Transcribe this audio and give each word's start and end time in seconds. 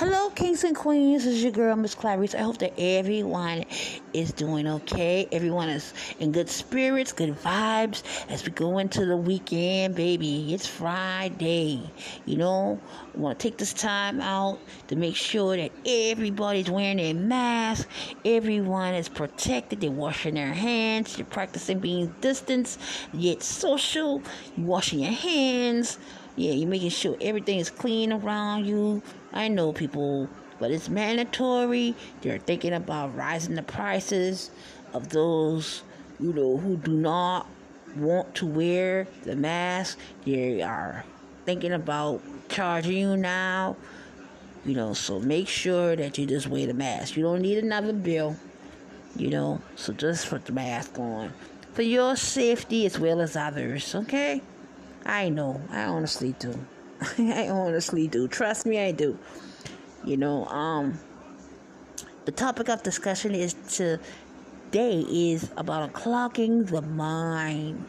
Hello, 0.00 0.30
kings 0.30 0.64
and 0.64 0.74
queens. 0.74 1.26
This 1.26 1.34
is 1.34 1.42
your 1.42 1.52
girl, 1.52 1.76
Miss 1.76 1.94
Clarice. 1.94 2.34
I 2.34 2.38
hope 2.38 2.56
that 2.60 2.72
everyone 2.78 3.66
is 4.14 4.32
doing 4.32 4.66
okay. 4.66 5.28
Everyone 5.30 5.68
is 5.68 5.92
in 6.18 6.32
good 6.32 6.48
spirits, 6.48 7.12
good 7.12 7.36
vibes 7.36 8.02
as 8.30 8.42
we 8.42 8.50
go 8.50 8.78
into 8.78 9.04
the 9.04 9.14
weekend, 9.18 9.94
baby. 9.94 10.54
It's 10.54 10.66
Friday. 10.66 11.82
You 12.24 12.38
know, 12.38 12.80
I 13.14 13.18
want 13.18 13.38
to 13.38 13.42
take 13.46 13.58
this 13.58 13.74
time 13.74 14.22
out 14.22 14.58
to 14.88 14.96
make 14.96 15.16
sure 15.16 15.54
that 15.58 15.70
everybody's 15.84 16.70
wearing 16.70 16.96
their 16.96 17.12
mask, 17.12 17.86
everyone 18.24 18.94
is 18.94 19.10
protected, 19.10 19.82
they're 19.82 19.90
washing 19.90 20.32
their 20.32 20.54
hands, 20.54 21.18
you're 21.18 21.26
practicing 21.26 21.78
being 21.78 22.06
distance, 22.22 22.78
yet 23.12 23.42
social, 23.42 24.22
you're 24.56 24.66
washing 24.66 25.00
your 25.00 25.12
hands. 25.12 25.98
Yeah, 26.36 26.52
you're 26.52 26.70
making 26.70 26.88
sure 26.88 27.18
everything 27.20 27.58
is 27.58 27.68
clean 27.68 28.14
around 28.14 28.64
you 28.64 29.02
I 29.32 29.48
know 29.48 29.72
people, 29.72 30.28
but 30.58 30.70
it's 30.70 30.88
mandatory. 30.88 31.94
They're 32.22 32.38
thinking 32.38 32.72
about 32.72 33.16
rising 33.16 33.54
the 33.54 33.62
prices 33.62 34.50
of 34.92 35.10
those, 35.10 35.82
you 36.18 36.32
know, 36.32 36.56
who 36.56 36.76
do 36.76 36.92
not 36.92 37.46
want 37.96 38.34
to 38.36 38.46
wear 38.46 39.06
the 39.22 39.36
mask. 39.36 39.98
They 40.24 40.62
are 40.62 41.04
thinking 41.44 41.72
about 41.72 42.22
charging 42.48 42.96
you 42.96 43.16
now. 43.16 43.76
You 44.64 44.74
know, 44.74 44.92
so 44.92 45.20
make 45.20 45.48
sure 45.48 45.96
that 45.96 46.18
you 46.18 46.26
just 46.26 46.46
wear 46.46 46.66
the 46.66 46.74
mask. 46.74 47.16
You 47.16 47.22
don't 47.22 47.40
need 47.40 47.58
another 47.58 47.92
bill. 47.92 48.36
You 49.16 49.30
know, 49.30 49.60
so 49.74 49.92
just 49.92 50.28
put 50.28 50.44
the 50.44 50.52
mask 50.52 50.98
on 50.98 51.32
for 51.72 51.82
your 51.82 52.16
safety 52.16 52.86
as 52.86 52.98
well 52.98 53.20
as 53.20 53.36
others. 53.36 53.94
Okay, 53.94 54.42
I 55.04 55.28
know. 55.30 55.60
I 55.70 55.84
honestly 55.84 56.34
do. 56.38 56.66
I 57.18 57.48
honestly 57.48 58.08
do. 58.08 58.28
Trust 58.28 58.66
me, 58.66 58.78
I 58.78 58.92
do. 58.92 59.18
You 60.04 60.16
know, 60.16 60.46
um, 60.46 60.98
the 62.24 62.32
topic 62.32 62.68
of 62.68 62.82
discussion 62.82 63.34
is 63.34 63.54
to 63.76 63.98
day 64.70 65.00
is 65.00 65.50
about 65.56 65.92
unclogging 65.92 66.68
the 66.70 66.82
mind. 66.82 67.84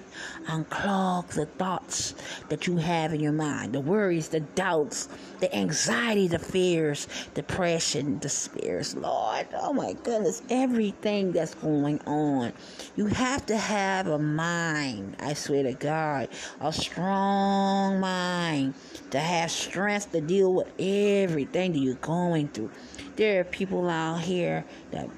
Unclog 0.48 1.28
the 1.30 1.46
thoughts 1.46 2.16
that 2.50 2.68
you 2.68 2.78
have 2.78 3.14
in 3.14 3.20
your 3.20 3.32
mind, 3.32 3.74
the 3.74 3.80
worries, 3.80 4.30
the 4.30 4.40
doubts, 4.40 5.08
the 5.40 5.56
anxiety, 5.56 6.28
the 6.28 6.40
fears, 6.40 7.08
depression, 7.34 8.18
despairs. 8.20 8.96
Lord, 8.96 9.48
oh 9.54 9.74
my 9.74 9.94
goodness, 10.04 10.42
everything 10.50 11.32
that's 11.32 11.56
going 11.56 12.00
on. 12.02 12.54
You 12.96 13.06
have 13.08 13.46
to 13.48 13.58
have 13.58 14.08
a 14.08 14.20
mind, 14.20 15.16
I 15.20 15.34
swear 15.34 15.64
to 15.64 15.74
God, 15.74 16.30
a 16.60 16.74
strong 16.74 18.00
mind 18.00 18.74
to 19.12 19.20
have 19.20 19.52
strength 19.52 20.12
to 20.12 20.22
deal 20.22 20.54
with 20.54 20.72
everything 20.80 21.74
that 21.74 21.80
you're 21.80 21.96
going 21.96 22.48
through. 22.50 22.72
There 23.16 23.42
are 23.42 23.46
people 23.46 23.90
out 23.90 24.22
here 24.22 24.66
that 24.92 25.10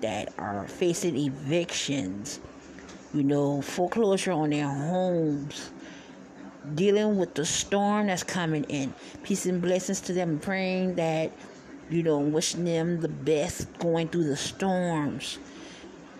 that 0.00 0.32
are 0.38 0.66
facing 0.68 1.16
evictions, 1.16 2.40
you 3.14 3.22
know, 3.22 3.62
foreclosure 3.62 4.32
on 4.32 4.50
their 4.50 4.68
homes, 4.68 5.70
dealing 6.74 7.16
with 7.16 7.34
the 7.34 7.44
storm 7.44 8.08
that's 8.08 8.22
coming 8.22 8.64
in. 8.64 8.92
Peace 9.22 9.46
and 9.46 9.62
blessings 9.62 10.00
to 10.02 10.12
them, 10.12 10.38
praying 10.38 10.96
that, 10.96 11.30
you 11.90 12.02
know, 12.02 12.18
wishing 12.18 12.64
them 12.64 13.00
the 13.00 13.08
best 13.08 13.72
going 13.78 14.08
through 14.08 14.24
the 14.24 14.36
storms. 14.36 15.38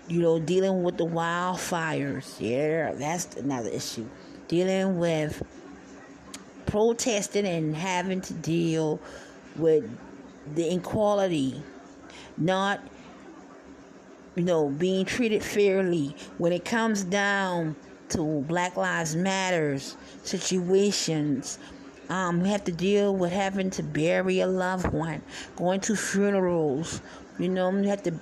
You 0.08 0.20
know, 0.20 0.38
dealing 0.38 0.84
with 0.84 0.98
the 0.98 1.06
wildfires. 1.06 2.40
Yeah, 2.40 2.92
that's 2.92 3.36
another 3.36 3.70
issue. 3.70 4.06
Dealing 4.46 4.98
with 5.00 5.42
protesting 6.66 7.46
and 7.46 7.74
having 7.74 8.20
to 8.20 8.32
deal 8.34 9.00
with 9.56 9.88
the 10.54 10.68
inequality, 10.68 11.60
not 12.36 12.80
you 14.36 14.44
know, 14.44 14.68
being 14.68 15.04
treated 15.04 15.42
fairly 15.42 16.14
when 16.38 16.52
it 16.52 16.64
comes 16.64 17.02
down 17.04 17.74
to 18.10 18.42
Black 18.42 18.76
Lives 18.76 19.16
Matters 19.16 19.96
situations. 20.22 21.58
Um, 22.08 22.42
we 22.42 22.50
have 22.50 22.62
to 22.64 22.72
deal 22.72 23.16
with 23.16 23.32
having 23.32 23.70
to 23.70 23.82
bury 23.82 24.40
a 24.40 24.46
loved 24.46 24.92
one, 24.92 25.22
going 25.56 25.80
to 25.80 25.96
funerals. 25.96 27.00
You 27.38 27.48
know, 27.48 27.70
we 27.70 27.88
have 27.88 28.02
to 28.04 28.12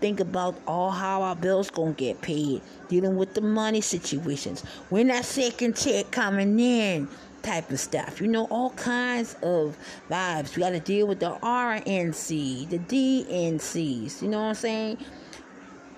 think 0.00 0.20
about 0.20 0.54
all 0.66 0.90
how 0.90 1.22
our 1.22 1.34
bills 1.34 1.70
gonna 1.70 1.92
get 1.92 2.20
paid, 2.20 2.60
dealing 2.88 3.16
with 3.16 3.34
the 3.34 3.40
money 3.40 3.80
situations. 3.80 4.62
When 4.90 5.08
that 5.08 5.24
second 5.24 5.76
check 5.76 6.10
coming 6.10 6.60
in, 6.60 7.08
type 7.42 7.70
of 7.70 7.80
stuff. 7.80 8.20
You 8.20 8.28
know, 8.28 8.44
all 8.50 8.70
kinds 8.70 9.34
of 9.42 9.76
vibes. 10.08 10.54
We 10.54 10.60
got 10.60 10.70
to 10.70 10.80
deal 10.80 11.08
with 11.08 11.18
the 11.18 11.32
RNC, 11.42 12.68
the 12.70 12.78
DNCs. 12.78 14.22
You 14.22 14.28
know 14.28 14.40
what 14.42 14.48
I'm 14.48 14.54
saying? 14.54 14.98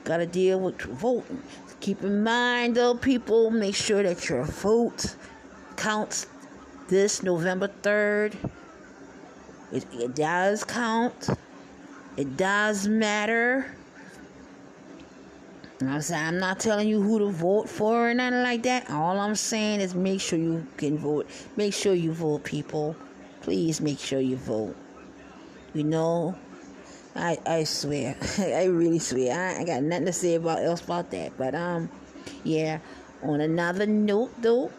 Got 0.05 0.19
to 0.19 0.27
deal 0.27 0.61
with 0.61 0.81
voting. 0.83 1.43
Keep 1.81 2.03
in 2.03 2.23
mind, 2.23 2.77
though, 2.77 2.95
people, 2.95 3.51
make 3.51 3.75
sure 3.75 4.03
that 4.03 4.29
your 4.29 4.45
vote 4.45 5.17
counts 5.77 6.27
this 6.89 7.23
November 7.23 7.69
3rd. 7.83 8.35
It, 9.73 9.87
it 9.93 10.15
does 10.15 10.63
count. 10.65 11.29
It 12.17 12.37
does 12.37 12.87
matter. 12.87 13.75
I'm 15.83 16.01
saying 16.01 16.27
I'm 16.27 16.39
not 16.39 16.61
telling 16.61 16.89
you 16.89 17.03
who 17.03 17.19
to 17.19 17.31
vote 17.31 17.69
for 17.69 18.11
or 18.11 18.15
nothing 18.15 18.43
like 18.43 18.63
that. 18.63 18.89
All 18.91 19.19
I'm 19.19 19.35
saying 19.35 19.81
is 19.81 19.95
make 19.95 20.21
sure 20.21 20.39
you 20.39 20.67
can 20.77 20.97
vote. 20.97 21.29
Make 21.57 21.75
sure 21.75 21.95
you 21.95 22.13
vote, 22.13 22.45
people. 22.45 22.97
Please 23.43 23.81
make 23.81 23.99
sure 23.99 24.21
you 24.21 24.37
vote. 24.37 24.77
You 25.75 25.85
know, 25.85 26.37
I 27.17 27.39
I 27.47 27.65
swear, 27.65 28.17
I 28.39 28.65
really 28.65 28.99
swear. 28.99 29.33
I, 29.33 29.61
I 29.61 29.65
got 29.65 29.83
nothing 29.83 30.07
to 30.07 30.13
say 30.13 30.35
about 30.35 30.63
else 30.63 30.83
about 30.83 31.11
that. 31.11 31.37
But 31.37 31.55
um, 31.55 31.89
yeah. 32.43 32.79
On 33.23 33.41
another 33.41 33.87
note, 33.87 34.33
though, 34.43 34.71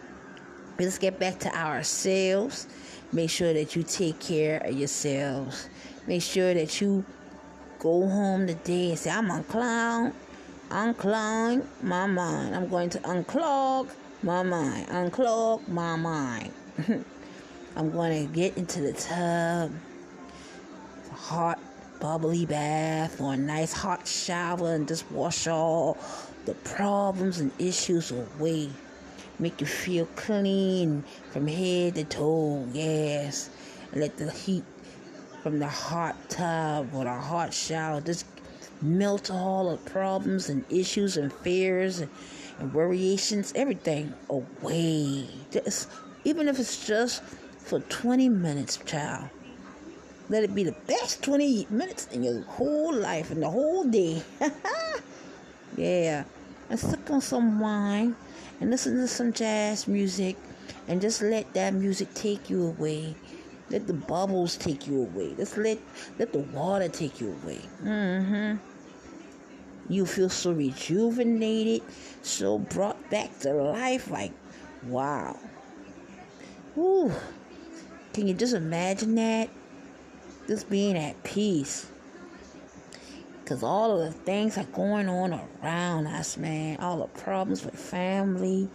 let's 0.77 0.99
get 0.99 1.17
back 1.17 1.39
to 1.39 1.55
ourselves. 1.55 2.67
Make 3.11 3.31
sure 3.31 3.53
that 3.53 3.75
you 3.75 3.81
take 3.81 4.19
care 4.19 4.59
of 4.59 4.77
yourselves. 4.77 5.67
Make 6.05 6.21
sure 6.21 6.53
that 6.53 6.79
you 6.79 7.03
go 7.79 8.07
home 8.07 8.45
today 8.45 8.89
and 8.89 8.99
say, 8.99 9.09
"I'm 9.09 9.43
clown." 9.45 10.13
Unclog 10.69 11.63
my 11.83 12.07
mind. 12.07 12.55
I'm 12.55 12.67
going 12.67 12.89
to 12.89 12.99
unclog 12.99 13.89
my 14.23 14.41
mind. 14.41 14.87
Unclog 14.87 15.67
my 15.67 15.95
mind. 15.95 16.51
I'm 17.75 17.91
going 17.91 18.27
to 18.27 18.33
get 18.33 18.57
into 18.57 18.81
the 18.81 18.93
tub, 18.93 19.71
hot 21.11 21.59
bubbly 21.99 22.45
bath 22.45 23.19
or 23.19 23.33
a 23.33 23.37
nice 23.37 23.73
hot 23.73 24.07
shower 24.07 24.73
and 24.73 24.87
just 24.87 25.09
wash 25.11 25.47
all 25.47 25.97
the 26.45 26.53
problems 26.53 27.39
and 27.39 27.51
issues 27.59 28.11
away. 28.11 28.69
Make 29.39 29.59
you 29.59 29.67
feel 29.67 30.05
clean 30.15 31.03
from 31.31 31.47
head 31.47 31.95
to 31.95 32.03
toe, 32.05 32.65
yes. 32.71 33.49
Let 33.93 34.17
the 34.17 34.31
heat 34.31 34.63
from 35.43 35.59
the 35.59 35.67
hot 35.67 36.15
tub 36.29 36.89
or 36.93 37.03
the 37.03 37.13
hot 37.13 37.53
shower 37.53 38.01
just 38.01 38.25
melt 38.81 39.31
all 39.31 39.71
the 39.71 39.77
problems 39.89 40.49
and 40.49 40.63
issues 40.69 41.17
and 41.17 41.31
fears 41.31 41.99
and, 41.99 42.09
and 42.59 42.73
worriations, 42.73 43.51
everything 43.55 44.13
away. 44.29 45.27
Just 45.51 45.89
even 46.23 46.47
if 46.47 46.59
it's 46.59 46.85
just 46.87 47.23
for 47.59 47.79
20 47.79 48.29
minutes, 48.29 48.77
child. 48.77 49.29
Let 50.29 50.43
it 50.43 50.55
be 50.55 50.63
the 50.63 50.75
best 50.87 51.23
20 51.23 51.67
minutes 51.69 52.07
in 52.11 52.23
your 52.23 52.41
whole 52.41 52.93
life 52.93 53.31
and 53.31 53.43
the 53.43 53.49
whole 53.49 53.83
day. 53.83 54.23
yeah. 55.77 56.23
And 56.69 56.79
sip 56.79 57.09
on 57.11 57.21
some 57.21 57.59
wine 57.59 58.15
and 58.59 58.71
listen 58.71 58.97
to 58.97 59.07
some 59.07 59.33
jazz 59.33 59.87
music 59.87 60.35
and 60.87 60.99
just 61.01 61.21
let 61.21 61.53
that 61.53 61.73
music 61.73 62.13
take 62.15 62.49
you 62.49 62.67
away. 62.67 63.15
Let 63.69 63.87
the 63.87 63.93
bubbles 63.93 64.57
take 64.57 64.87
you 64.87 65.01
away. 65.01 65.35
Just 65.35 65.57
let 65.57 65.79
let 66.19 66.31
the 66.31 66.39
water 66.39 66.87
take 66.87 67.19
you 67.19 67.37
away. 67.43 67.61
Mm-hmm. 67.83 68.57
You 69.89 70.05
feel 70.05 70.29
so 70.29 70.51
rejuvenated, 70.51 71.83
so 72.23 72.57
brought 72.57 73.09
back 73.09 73.37
to 73.39 73.53
life. 73.53 74.09
Like, 74.09 74.31
wow. 74.87 75.37
Whew. 76.73 77.11
Can 78.13 78.27
you 78.27 78.33
just 78.33 78.53
imagine 78.53 79.15
that? 79.15 79.49
Just 80.47 80.69
being 80.69 80.97
at 80.97 81.23
peace. 81.23 81.87
Because 83.43 83.61
all 83.61 83.99
of 83.99 84.05
the 84.05 84.19
things 84.19 84.57
are 84.57 84.63
going 84.65 85.07
on 85.07 85.39
around 85.61 86.07
us, 86.07 86.35
man. 86.37 86.77
All 86.79 86.97
the 86.97 87.19
problems 87.19 87.63
with 87.63 87.75
family, 87.75 88.67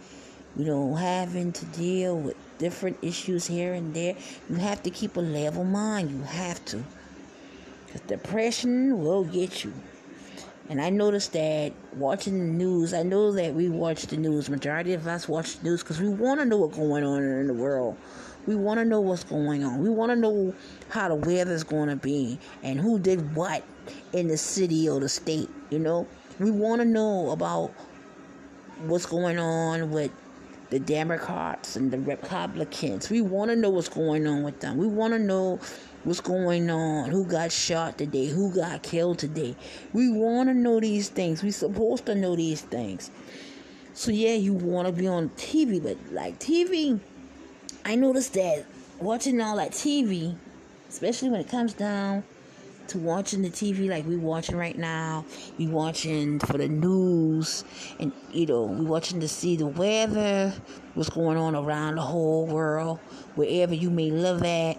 you 0.55 0.65
know, 0.65 0.95
having 0.95 1.51
to 1.51 1.65
deal 1.65 2.17
with 2.17 2.37
different 2.57 2.97
issues 3.01 3.45
here 3.45 3.73
and 3.73 3.93
there. 3.93 4.15
You 4.49 4.55
have 4.55 4.81
to 4.83 4.89
keep 4.89 5.17
a 5.17 5.21
level 5.21 5.65
mind. 5.65 6.11
You 6.11 6.23
have 6.23 6.63
to. 6.65 6.83
Because 7.85 8.01
depression 8.01 9.03
will 9.03 9.25
get 9.25 9.65
you. 9.65 9.73
And 10.69 10.81
I 10.81 10.89
noticed 10.89 11.33
that 11.33 11.73
watching 11.95 12.39
the 12.39 12.45
news, 12.45 12.93
I 12.93 13.03
know 13.03 13.33
that 13.33 13.53
we 13.53 13.67
watch 13.67 14.03
the 14.03 14.15
news. 14.15 14.49
Majority 14.49 14.93
of 14.93 15.05
us 15.05 15.27
watch 15.27 15.57
the 15.57 15.65
news 15.65 15.83
because 15.83 15.99
we 15.99 16.07
want 16.07 16.39
to 16.39 16.45
know 16.45 16.57
what's 16.57 16.77
going 16.77 17.03
on 17.03 17.21
in 17.21 17.47
the 17.47 17.53
world. 17.53 17.97
We 18.47 18.55
want 18.55 18.79
to 18.79 18.85
know 18.85 19.01
what's 19.01 19.23
going 19.23 19.63
on. 19.63 19.79
We 19.81 19.89
want 19.89 20.11
to 20.11 20.15
know 20.15 20.53
how 20.89 21.09
the 21.09 21.15
weather's 21.15 21.63
going 21.63 21.89
to 21.89 21.95
be 21.95 22.39
and 22.63 22.79
who 22.79 22.99
did 22.99 23.35
what 23.35 23.63
in 24.13 24.27
the 24.27 24.37
city 24.37 24.89
or 24.89 24.99
the 24.99 25.09
state, 25.09 25.49
you 25.69 25.79
know? 25.79 26.07
We 26.39 26.51
want 26.51 26.81
to 26.81 26.85
know 26.85 27.31
about 27.31 27.71
what's 28.85 29.05
going 29.05 29.37
on 29.37 29.91
with 29.91 30.11
the 30.71 30.79
Democrats 30.79 31.75
and 31.75 31.91
the 31.91 31.99
Republicans. 31.99 33.09
We 33.09 33.21
want 33.21 33.51
to 33.51 33.55
know 33.55 33.69
what's 33.69 33.89
going 33.89 34.25
on 34.25 34.43
with 34.43 34.59
them. 34.61 34.77
We 34.77 34.87
want 34.87 35.13
to 35.13 35.19
know 35.19 35.59
what's 36.03 36.21
going 36.21 36.69
on, 36.69 37.11
who 37.11 37.25
got 37.25 37.51
shot 37.51 37.97
today, 37.97 38.27
who 38.27 38.53
got 38.53 38.81
killed 38.81 39.19
today. 39.19 39.55
We 39.93 40.11
want 40.11 40.49
to 40.49 40.55
know 40.55 40.79
these 40.79 41.09
things. 41.09 41.43
We're 41.43 41.51
supposed 41.51 42.05
to 42.07 42.15
know 42.15 42.35
these 42.35 42.61
things. 42.61 43.11
So 43.93 44.11
yeah, 44.11 44.33
you 44.33 44.53
want 44.53 44.87
to 44.87 44.93
be 44.93 45.07
on 45.07 45.29
TV, 45.31 45.83
but 45.83 45.97
like 46.11 46.39
TV, 46.39 46.99
I 47.83 47.95
noticed 47.95 48.33
that 48.35 48.65
watching 48.99 49.41
all 49.41 49.57
that 49.57 49.71
TV, 49.71 50.35
especially 50.87 51.29
when 51.29 51.41
it 51.41 51.49
comes 51.49 51.73
down 51.73 52.23
to 52.89 52.99
watching 52.99 53.41
the 53.41 53.49
TV 53.49 53.89
like 53.89 54.05
we 54.05 54.17
watching 54.17 54.55
right 54.55 54.77
now. 54.77 55.25
We 55.57 55.67
watching 55.67 56.39
for 56.39 56.57
the 56.57 56.67
news, 56.67 57.63
and 57.99 58.11
you 58.31 58.45
know 58.45 58.63
we 58.63 58.85
watching 58.85 59.19
to 59.21 59.27
see 59.27 59.55
the 59.55 59.65
weather, 59.65 60.53
what's 60.93 61.09
going 61.09 61.37
on 61.37 61.55
around 61.55 61.95
the 61.95 62.01
whole 62.01 62.45
world, 62.45 62.99
wherever 63.35 63.73
you 63.73 63.89
may 63.89 64.11
live 64.11 64.43
at. 64.43 64.77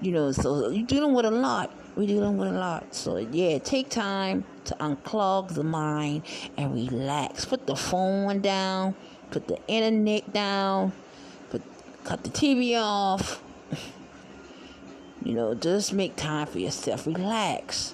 You 0.00 0.12
know, 0.12 0.32
so 0.32 0.68
you're 0.68 0.86
dealing 0.86 1.14
with 1.14 1.24
a 1.24 1.30
lot. 1.30 1.74
We're 1.96 2.06
dealing 2.06 2.36
with 2.36 2.48
a 2.48 2.52
lot. 2.52 2.94
So 2.94 3.16
yeah, 3.16 3.58
take 3.58 3.88
time 3.88 4.44
to 4.66 4.74
unclog 4.74 5.54
the 5.54 5.64
mind 5.64 6.22
and 6.56 6.74
relax. 6.74 7.44
Put 7.44 7.66
the 7.66 7.74
phone 7.74 8.40
down. 8.40 8.94
Put 9.30 9.48
the 9.48 9.58
internet 9.66 10.32
down. 10.32 10.92
Cut 12.08 12.24
the 12.24 12.30
TV 12.30 12.74
off 12.80 13.42
you 15.28 15.34
know, 15.34 15.54
just 15.54 15.92
make 15.92 16.16
time 16.16 16.46
for 16.46 16.58
yourself. 16.58 17.06
Relax. 17.06 17.92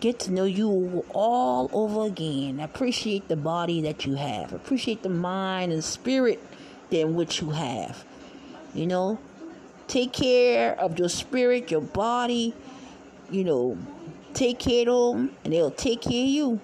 Get 0.00 0.18
to 0.20 0.32
know 0.32 0.44
you 0.44 1.04
all 1.12 1.68
over 1.74 2.06
again. 2.06 2.58
Appreciate 2.58 3.28
the 3.28 3.36
body 3.36 3.82
that 3.82 4.06
you 4.06 4.14
have. 4.14 4.54
Appreciate 4.54 5.02
the 5.02 5.10
mind 5.10 5.72
and 5.72 5.84
spirit 5.84 6.42
in 6.90 7.14
which 7.14 7.42
you 7.42 7.50
have. 7.50 8.02
You 8.72 8.86
know, 8.86 9.18
take 9.88 10.14
care 10.14 10.74
of 10.80 10.98
your 10.98 11.10
spirit, 11.10 11.70
your 11.70 11.82
body. 11.82 12.54
You 13.30 13.44
know, 13.44 13.78
take 14.32 14.58
care 14.58 14.88
of 14.88 15.16
them, 15.16 15.36
and 15.44 15.52
they'll 15.52 15.70
take 15.70 16.00
care 16.00 16.22
of 16.22 16.30
you. 16.30 16.60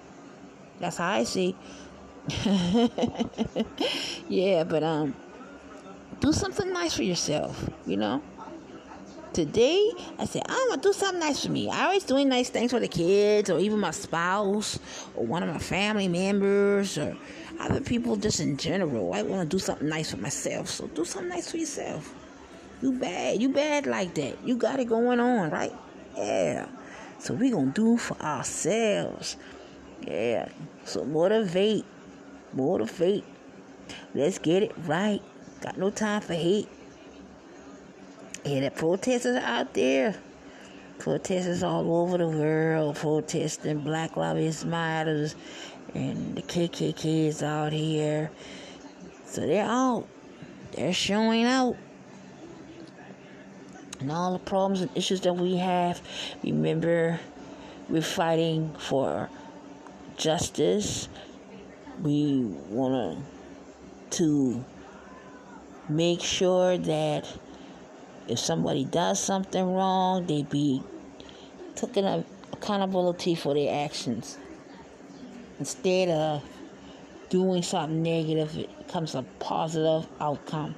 That's 0.79 0.97
how 0.97 1.11
I 1.11 1.25
see. 1.25 1.55
yeah, 4.27 4.63
but 4.63 4.81
um, 4.81 5.13
do 6.19 6.31
something 6.33 6.71
nice 6.71 6.93
for 6.93 7.03
yourself. 7.03 7.69
You 7.85 7.97
know. 7.97 8.21
Today, 9.31 9.91
I 10.17 10.25
said, 10.25 10.41
I'm 10.49 10.69
gonna 10.69 10.81
do 10.81 10.91
something 10.91 11.19
nice 11.19 11.45
for 11.45 11.51
me. 11.51 11.69
I 11.69 11.85
always 11.85 12.03
doing 12.03 12.29
nice 12.29 12.49
things 12.49 12.71
for 12.71 12.79
the 12.79 12.87
kids, 12.87 13.51
or 13.51 13.59
even 13.59 13.79
my 13.79 13.91
spouse, 13.91 14.79
or 15.15 15.25
one 15.25 15.43
of 15.43 15.49
my 15.49 15.59
family 15.59 16.07
members, 16.07 16.97
or 16.97 17.15
other 17.59 17.79
people 17.79 18.15
just 18.15 18.39
in 18.39 18.57
general. 18.57 19.13
I 19.13 19.21
want 19.21 19.47
to 19.47 19.55
do 19.55 19.59
something 19.59 19.87
nice 19.87 20.11
for 20.11 20.17
myself. 20.17 20.67
So 20.67 20.87
do 20.87 21.05
something 21.05 21.29
nice 21.29 21.51
for 21.51 21.57
yourself. 21.57 22.11
You 22.81 22.93
bad, 22.93 23.39
you 23.39 23.49
bad 23.49 23.85
like 23.85 24.15
that. 24.15 24.37
You 24.43 24.55
got 24.55 24.79
it 24.79 24.85
going 24.85 25.19
on, 25.19 25.51
right? 25.51 25.73
Yeah. 26.17 26.67
So 27.19 27.33
we 27.33 27.51
gonna 27.51 27.71
do 27.71 27.97
for 27.97 28.19
ourselves. 28.21 29.37
Yeah. 30.07 30.49
So 30.85 31.03
motivate, 31.05 31.85
motivate. 32.53 33.25
Let's 34.15 34.39
get 34.39 34.63
it 34.63 34.71
right. 34.85 35.21
Got 35.61 35.77
no 35.77 35.89
time 35.89 36.21
for 36.21 36.33
hate. 36.33 36.69
And 38.45 38.63
the 38.65 38.71
protesters 38.71 39.35
out 39.37 39.73
there. 39.73 40.15
Protesters 40.99 41.63
all 41.63 42.01
over 42.01 42.17
the 42.17 42.27
world 42.27 42.95
protesting 42.97 43.79
Black 43.79 44.17
Lives 44.17 44.65
Matters 44.65 45.35
and 45.93 46.35
the 46.35 46.41
KKK 46.41 47.27
is 47.27 47.43
out 47.43 47.73
here. 47.73 48.31
So 49.25 49.41
they're 49.41 49.65
out. 49.65 50.07
They're 50.73 50.93
showing 50.93 51.45
out. 51.45 51.75
And 53.99 54.11
all 54.11 54.33
the 54.33 54.39
problems 54.39 54.81
and 54.81 54.89
issues 54.95 55.21
that 55.21 55.33
we 55.33 55.57
have. 55.57 56.01
Remember, 56.43 57.19
we're 57.89 58.01
fighting 58.01 58.73
for 58.77 59.29
justice. 60.15 61.09
We 62.01 62.43
want 62.69 63.25
to 64.11 64.63
make 65.89 66.21
sure 66.21 66.77
that 66.77 67.25
if 68.27 68.37
somebody 68.39 68.85
does 68.85 69.19
something 69.19 69.73
wrong, 69.73 70.25
they 70.27 70.43
be 70.43 70.83
taken 71.75 72.23
accountability 72.53 73.35
for 73.35 73.53
their 73.53 73.85
actions. 73.85 74.37
Instead 75.59 76.09
of 76.09 76.43
doing 77.29 77.63
something 77.63 78.01
negative, 78.01 78.55
it 78.55 78.87
becomes 78.87 79.15
a 79.15 79.23
positive 79.39 80.07
outcome 80.19 80.75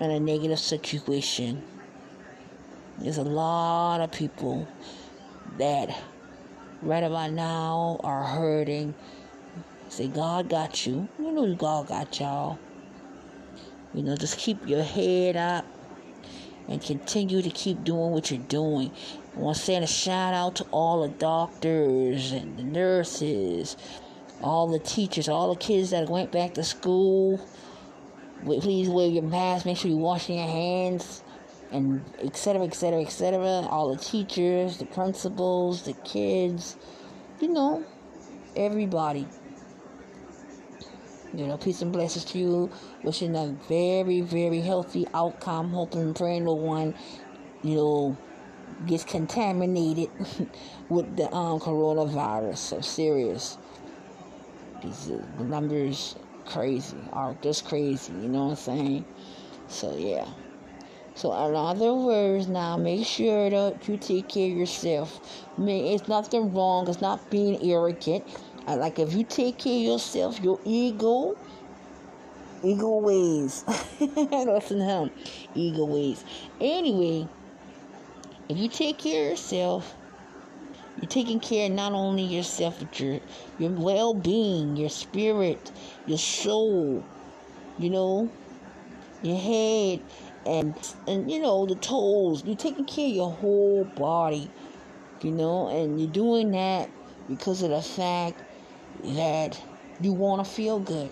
in 0.00 0.10
a 0.10 0.20
negative 0.20 0.58
situation. 0.58 1.62
There's 2.98 3.18
a 3.18 3.22
lot 3.22 4.00
of 4.00 4.12
people 4.12 4.68
that 5.58 5.96
right 6.82 7.02
about 7.02 7.32
now 7.32 8.00
are 8.04 8.24
hurting. 8.24 8.94
Say, 9.88 10.08
God 10.08 10.48
got 10.48 10.86
you. 10.86 11.08
You 11.18 11.32
know 11.32 11.54
God 11.54 11.88
got 11.88 12.20
y'all. 12.20 12.58
You 13.94 14.02
know, 14.04 14.16
just 14.16 14.38
keep 14.38 14.66
your 14.68 14.82
head 14.82 15.36
up 15.36 15.64
and 16.68 16.80
continue 16.80 17.42
to 17.42 17.50
keep 17.50 17.82
doing 17.82 18.12
what 18.12 18.30
you're 18.30 18.40
doing. 18.40 18.92
I 19.36 19.40
want 19.40 19.56
to 19.56 19.62
send 19.62 19.84
a 19.84 19.88
shout 19.88 20.32
out 20.32 20.56
to 20.56 20.64
all 20.70 21.02
the 21.02 21.08
doctors 21.08 22.30
and 22.32 22.56
the 22.56 22.62
nurses, 22.62 23.76
all 24.42 24.68
the 24.68 24.78
teachers, 24.78 25.28
all 25.28 25.52
the 25.52 25.58
kids 25.58 25.90
that 25.90 26.08
went 26.08 26.30
back 26.30 26.54
to 26.54 26.62
school. 26.62 27.44
Please 28.44 28.88
wear 28.88 29.08
your 29.08 29.24
mask, 29.24 29.66
make 29.66 29.76
sure 29.76 29.90
you're 29.90 30.00
washing 30.00 30.38
your 30.38 30.46
hands, 30.46 31.22
and 31.72 32.04
etc., 32.20 32.62
etc., 32.62 33.02
etc. 33.02 33.38
All 33.68 33.94
the 33.94 34.00
teachers, 34.00 34.78
the 34.78 34.86
principals, 34.86 35.82
the 35.82 35.92
kids, 35.92 36.76
you 37.40 37.48
know, 37.48 37.84
everybody. 38.56 39.26
You 41.32 41.46
know, 41.46 41.56
peace 41.56 41.80
and 41.82 41.92
blessings 41.92 42.24
to 42.26 42.38
you. 42.38 42.70
Wishing 43.02 43.36
a 43.36 43.54
very, 43.68 44.20
very 44.20 44.60
healthy 44.60 45.06
outcome. 45.14 45.70
Hoping 45.70 46.00
and 46.00 46.16
praying 46.16 46.44
no 46.44 46.54
one, 46.54 46.94
you 47.62 47.76
know, 47.76 48.16
gets 48.86 49.04
contaminated 49.04 50.10
with 50.88 51.16
the 51.16 51.32
um, 51.34 51.60
coronavirus. 51.60 52.56
So 52.56 52.80
serious. 52.80 53.58
These 54.82 55.10
uh, 55.10 55.22
the 55.38 55.44
numbers 55.44 56.16
crazy 56.46 56.96
are 57.12 57.36
just 57.42 57.64
crazy. 57.64 58.12
You 58.12 58.28
know 58.28 58.46
what 58.46 58.50
I'm 58.50 58.56
saying? 58.56 59.04
So 59.68 59.96
yeah. 59.96 60.26
So 61.14 61.32
in 61.32 61.54
other 61.54 61.92
words, 61.92 62.48
now 62.48 62.76
make 62.76 63.06
sure 63.06 63.50
that 63.50 63.86
you 63.86 63.98
take 63.98 64.28
care 64.28 64.50
of 64.50 64.56
yourself. 64.56 65.20
I 65.58 65.60
mean, 65.60 65.94
it's 65.94 66.08
nothing 66.08 66.54
wrong. 66.54 66.88
It's 66.88 67.02
not 67.02 67.30
being 67.30 67.60
arrogant. 67.70 68.24
Like 68.66 68.98
if 68.98 69.12
you 69.14 69.24
take 69.24 69.58
care 69.58 69.74
of 69.74 69.82
yourself, 69.82 70.40
your 70.40 70.60
ego, 70.64 71.36
ego 72.62 72.98
ways. 72.98 73.64
Listen 74.00 74.80
him, 74.80 75.10
ego 75.54 75.84
ways. 75.84 76.24
Anyway, 76.60 77.28
if 78.48 78.56
you 78.56 78.68
take 78.68 78.98
care 78.98 79.24
of 79.24 79.30
yourself, 79.32 79.94
you're 81.00 81.08
taking 81.08 81.40
care 81.40 81.68
not 81.68 81.92
only 81.92 82.22
yourself 82.22 82.78
but 82.78 82.98
your 83.00 83.20
your 83.58 83.70
well-being, 83.70 84.76
your 84.76 84.90
spirit, 84.90 85.70
your 86.06 86.18
soul. 86.18 87.04
You 87.78 87.90
know, 87.90 88.30
your 89.22 89.38
head, 89.38 90.00
and 90.46 90.74
and 91.06 91.30
you 91.30 91.40
know 91.40 91.66
the 91.66 91.76
toes. 91.76 92.44
You're 92.44 92.56
taking 92.56 92.84
care 92.84 93.08
of 93.08 93.14
your 93.14 93.30
whole 93.30 93.84
body. 93.84 94.50
You 95.22 95.32
know, 95.32 95.68
and 95.68 96.00
you're 96.00 96.10
doing 96.10 96.50
that 96.52 96.90
because 97.28 97.62
of 97.62 97.70
the 97.70 97.82
fact 97.82 98.42
that 99.04 99.60
you 100.00 100.12
want 100.12 100.44
to 100.44 100.50
feel 100.50 100.78
good. 100.78 101.10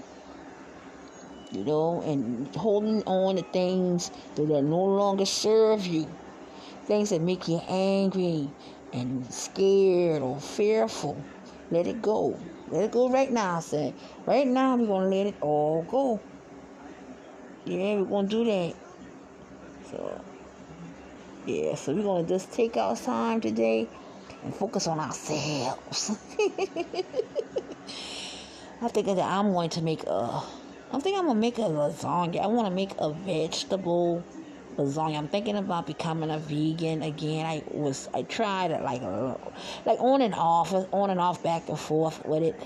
You 1.51 1.65
know, 1.65 2.03
and 2.03 2.55
holding 2.55 3.03
on 3.05 3.37
to 3.37 3.43
things 3.43 4.11
that 4.35 4.43
are 4.43 4.63
no 4.63 4.85
longer 4.85 5.25
serve 5.25 5.87
you, 5.87 6.07
things 6.85 7.11
that 7.11 7.23
make 7.23 7.49
you 7.49 7.61
angry 7.69 8.51
and 8.93 9.33
scared 9.33 10.21
or 10.23 10.39
fearful. 10.41 11.23
Let 11.71 11.87
it 11.87 12.03
go. 12.03 12.39
Let 12.71 12.85
it 12.85 12.91
go 12.91 13.09
right 13.09 13.31
now, 13.31 13.61
say. 13.61 13.95
Right 14.27 14.47
now, 14.47 14.77
we're 14.77 14.87
going 14.87 15.11
to 15.11 15.17
let 15.17 15.27
it 15.27 15.35
all 15.41 15.83
go. 15.89 16.21
Yeah, 17.65 17.97
we're 17.97 18.05
going 18.05 18.29
to 18.29 18.37
do 18.37 18.45
that. 18.45 18.75
So, 19.91 20.21
yeah, 21.47 21.75
so 21.75 21.95
we're 21.95 22.03
going 22.03 22.27
to 22.27 22.29
just 22.29 22.53
take 22.53 22.77
our 22.77 22.95
time 22.95 23.41
today 23.41 23.89
and 24.45 24.55
focus 24.55 24.87
on 24.87 25.01
ourselves. 25.01 26.17
I 28.81 28.87
think 28.89 29.07
that 29.07 29.19
I'm 29.19 29.53
going 29.53 29.71
to 29.71 29.83
make 29.83 30.05
a. 30.05 30.43
I 30.91 31.01
think 31.01 31.19
I'm 31.19 31.27
gonna 31.27 31.39
make 31.39 31.59
a 31.59 31.63
lasagna. 31.63 32.41
I 32.41 32.47
want 32.47 32.69
to 32.69 32.75
make 32.75 32.93
a 32.99 33.13
vegetable 33.13 34.23
lasagna. 34.77 35.19
I'm 35.19 35.29
thinking 35.29 35.57
about 35.57 35.87
becoming 35.87 36.31
a 36.31 36.39
vegan 36.39 37.03
again. 37.03 37.45
I 37.45 37.63
was 37.73 38.09
I 38.15 38.23
tried 38.23 38.71
it 38.71 38.83
like 38.83 39.03
like 39.85 40.01
on 40.01 40.23
and 40.23 40.35
off, 40.35 40.73
on 40.73 41.11
and 41.11 41.21
off, 41.21 41.43
back 41.43 41.69
and 41.69 41.79
forth 41.79 42.25
with 42.25 42.43
it. 42.43 42.61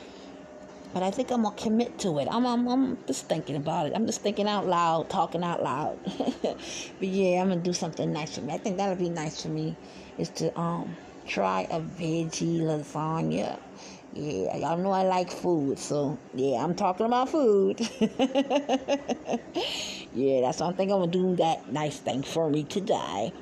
But 0.93 1.03
I 1.03 1.11
think 1.11 1.31
I'm 1.31 1.45
gonna 1.45 1.57
commit 1.57 1.99
to 2.01 2.19
it. 2.19 2.29
I'm 2.31 2.47
I'm, 2.47 2.69
I'm 2.69 2.99
just 3.07 3.27
thinking 3.27 3.57
about 3.57 3.87
it. 3.87 3.93
I'm 3.95 4.07
just 4.07 4.21
thinking 4.21 4.47
out 4.47 4.67
loud, 4.67 5.09
talking 5.09 5.43
out 5.43 5.63
loud. 5.63 5.99
but 6.43 6.59
yeah, 7.01 7.41
I'm 7.41 7.49
gonna 7.49 7.63
do 7.63 7.73
something 7.73 8.13
nice 8.13 8.35
for 8.35 8.43
me. 8.43 8.53
I 8.53 8.59
think 8.59 8.77
that'll 8.77 8.97
be 8.97 9.09
nice 9.09 9.43
for 9.43 9.49
me. 9.49 9.77
Is 10.19 10.29
to 10.29 10.57
um 10.61 10.95
try 11.27 11.67
a 11.71 11.81
veggie 11.81 12.61
lasagna. 12.61 13.59
Yeah, 14.15 14.57
y'all 14.57 14.77
know 14.77 14.91
I 14.91 15.05
like 15.05 15.31
food, 15.31 15.79
so 15.79 16.19
yeah, 16.35 16.63
I'm 16.63 16.75
talking 16.75 17.07
about 17.07 17.31
food. 17.31 17.81
yeah, 20.13 20.43
that's 20.43 20.61
what 20.61 20.69
I'm 20.69 20.75
thinking 20.75 20.93
I'm 20.93 21.01
gonna 21.01 21.13
do 21.13 21.37
that 21.37 21.73
nice 21.73 21.99
thing 21.99 22.23
for 22.23 22.51
me 22.51 22.65
today. 22.65 23.33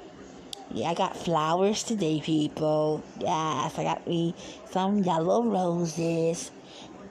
Yeah, 0.72 0.90
I 0.90 0.94
got 0.94 1.16
flowers 1.16 1.82
today, 1.82 2.20
people. 2.20 3.02
Yes, 3.18 3.76
I 3.76 3.82
got 3.82 4.06
me 4.06 4.36
some 4.70 4.98
yellow 5.02 5.42
roses. 5.42 6.52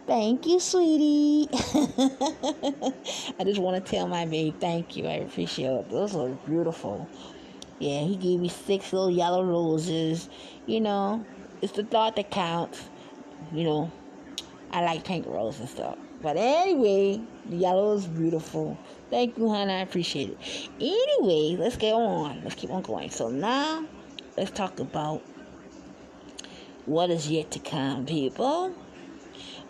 Thank 0.07 0.47
you, 0.47 0.61
sweetie. 0.61 1.49
I 1.53 3.43
just 3.43 3.59
want 3.59 3.83
to 3.83 3.91
tell 3.91 4.07
my 4.07 4.25
babe 4.25 4.55
thank 4.59 4.95
you. 4.95 5.05
I 5.07 5.15
appreciate 5.15 5.67
it. 5.67 5.89
Those 5.89 6.15
are 6.15 6.29
beautiful. 6.47 7.07
Yeah, 7.79 8.01
he 8.01 8.15
gave 8.15 8.39
me 8.39 8.49
six 8.49 8.93
little 8.93 9.09
yellow 9.09 9.43
roses. 9.43 10.29
You 10.65 10.81
know, 10.81 11.25
it's 11.61 11.73
the 11.73 11.83
thought 11.83 12.15
that 12.17 12.29
counts 12.29 12.89
you 13.53 13.63
know, 13.63 13.91
I 14.71 14.83
like 14.83 15.03
pink 15.03 15.25
roses 15.27 15.61
and 15.61 15.69
stuff. 15.69 15.97
But 16.21 16.37
anyway, 16.37 17.21
the 17.45 17.55
yellow 17.55 17.95
is 17.95 18.05
beautiful. 18.05 18.77
Thank 19.09 19.37
you, 19.37 19.49
honey. 19.49 19.73
I 19.73 19.79
appreciate 19.79 20.29
it. 20.29 20.69
Anyway, 20.79 21.57
let's 21.57 21.77
get 21.77 21.93
on. 21.93 22.41
Let's 22.43 22.55
keep 22.55 22.69
on 22.69 22.81
going. 22.81 23.09
So 23.09 23.29
now, 23.29 23.85
let's 24.37 24.51
talk 24.51 24.79
about 24.79 25.21
what 26.85 27.09
is 27.09 27.29
yet 27.29 27.51
to 27.51 27.59
come, 27.59 28.05
people. 28.05 28.75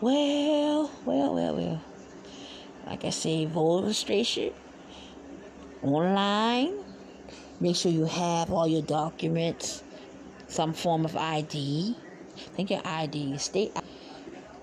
Well, 0.02 0.92
well, 1.06 1.36
well, 1.36 1.56
well. 1.56 1.82
Like 2.88 3.06
I 3.06 3.12
say, 3.12 3.46
voter 3.46 3.86
registration 3.86 4.54
online. 5.84 6.89
Make 7.60 7.76
sure 7.76 7.92
you 7.92 8.06
have 8.06 8.52
all 8.52 8.68
your 8.68 8.82
documents, 8.82 9.84
some 10.48 10.74
form 10.74 11.06
of 11.06 11.16
ID 11.16 11.96
Take 12.56 12.70
your 12.72 12.82
ID, 12.86 13.38
state, 13.38 13.72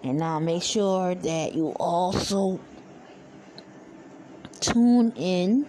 and 0.03 0.19
now 0.19 0.39
make 0.39 0.63
sure 0.63 1.15
that 1.15 1.55
you 1.55 1.69
also 1.79 2.61
tune 4.61 5.13
in, 5.17 5.67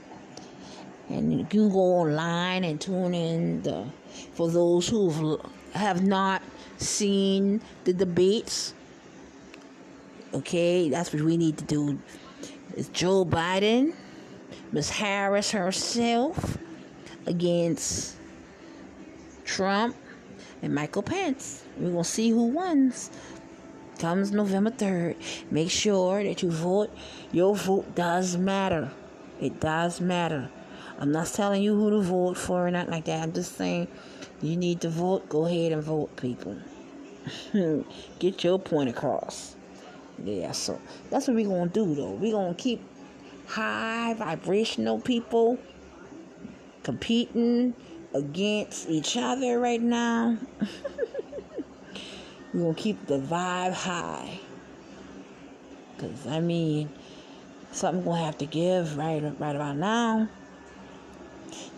and 1.10 1.38
you 1.38 1.46
can 1.46 1.69
go 1.69 1.79
online 1.79 2.63
and 2.63 2.79
tune 2.79 3.13
in 3.13 3.62
the 3.62 3.86
for 4.34 4.50
those 4.50 4.88
who 4.88 5.39
have 5.74 6.03
not 6.03 6.41
seen 6.77 7.62
the 7.84 7.93
debates. 7.93 8.74
Okay, 10.34 10.89
that's 10.89 11.13
what 11.13 11.24
we 11.24 11.38
need 11.38 11.57
to 11.57 11.63
do. 11.63 12.00
It's 12.75 12.89
Joe 12.89 13.25
Biden, 13.25 13.93
Miss 14.72 14.89
Harris 14.89 15.51
herself 15.51 16.57
against 17.27 18.15
Trump 19.46 19.96
and 20.62 20.74
Michael 20.74 21.03
Pence. 21.03 21.63
We're 21.77 21.91
going 21.91 22.03
to 22.03 22.10
see 22.10 22.29
who 22.29 22.48
wins. 22.48 23.12
Comes 24.00 24.31
November 24.31 24.72
3rd. 24.72 25.15
Make 25.51 25.72
sure 25.72 26.24
that 26.24 26.43
you 26.43 26.51
vote. 26.51 26.91
Your 27.31 27.55
vote 27.55 27.96
does 27.96 28.38
matter. 28.38 28.91
It 29.41 29.60
does 29.60 30.00
matter. 30.00 30.50
I'm 31.00 31.12
not 31.12 31.27
telling 31.27 31.62
you 31.62 31.75
who 31.75 31.91
to 31.91 32.01
vote 32.01 32.38
for 32.38 32.67
or 32.67 32.72
not 32.72 32.89
like 32.89 33.05
that. 33.05 33.22
I'm 33.22 33.34
just 33.34 33.55
saying 33.55 33.88
you 34.41 34.55
need 34.55 34.81
to 34.81 34.89
vote. 34.89 35.29
Go 35.29 35.46
ahead 35.46 35.72
and 35.72 35.84
vote, 35.84 36.15
people. 36.15 36.57
Get 38.19 38.43
your 38.43 38.60
point 38.60 38.89
across. 38.89 39.55
Yeah, 40.24 40.51
so 40.51 40.79
that's 41.10 41.27
what 41.27 41.36
we're 41.36 41.48
going 41.48 41.69
to 41.69 41.74
do, 41.74 41.96
though. 41.96 42.12
We're 42.12 42.31
going 42.31 42.55
to 42.55 42.62
keep 42.62 42.81
high 43.48 44.13
vibrational 44.15 45.00
people 45.00 45.60
competing 46.88 47.74
against 48.13 48.88
each 48.88 49.17
other 49.17 49.60
right 49.60 49.82
now. 49.82 50.38
We're 52.53 52.62
going 52.62 52.75
to 52.75 52.82
keep 52.82 53.08
the 53.08 53.20
vibe 53.20 53.74
high. 53.74 54.39
Because, 55.91 56.25
I 56.27 56.39
mean, 56.39 56.88
something 57.74 58.06
going 58.06 58.20
to 58.20 58.25
have 58.25 58.38
to 58.38 58.46
give 58.46 58.98
right, 58.98 59.22
right 59.38 59.56
about 59.58 59.75
now. 59.75 60.29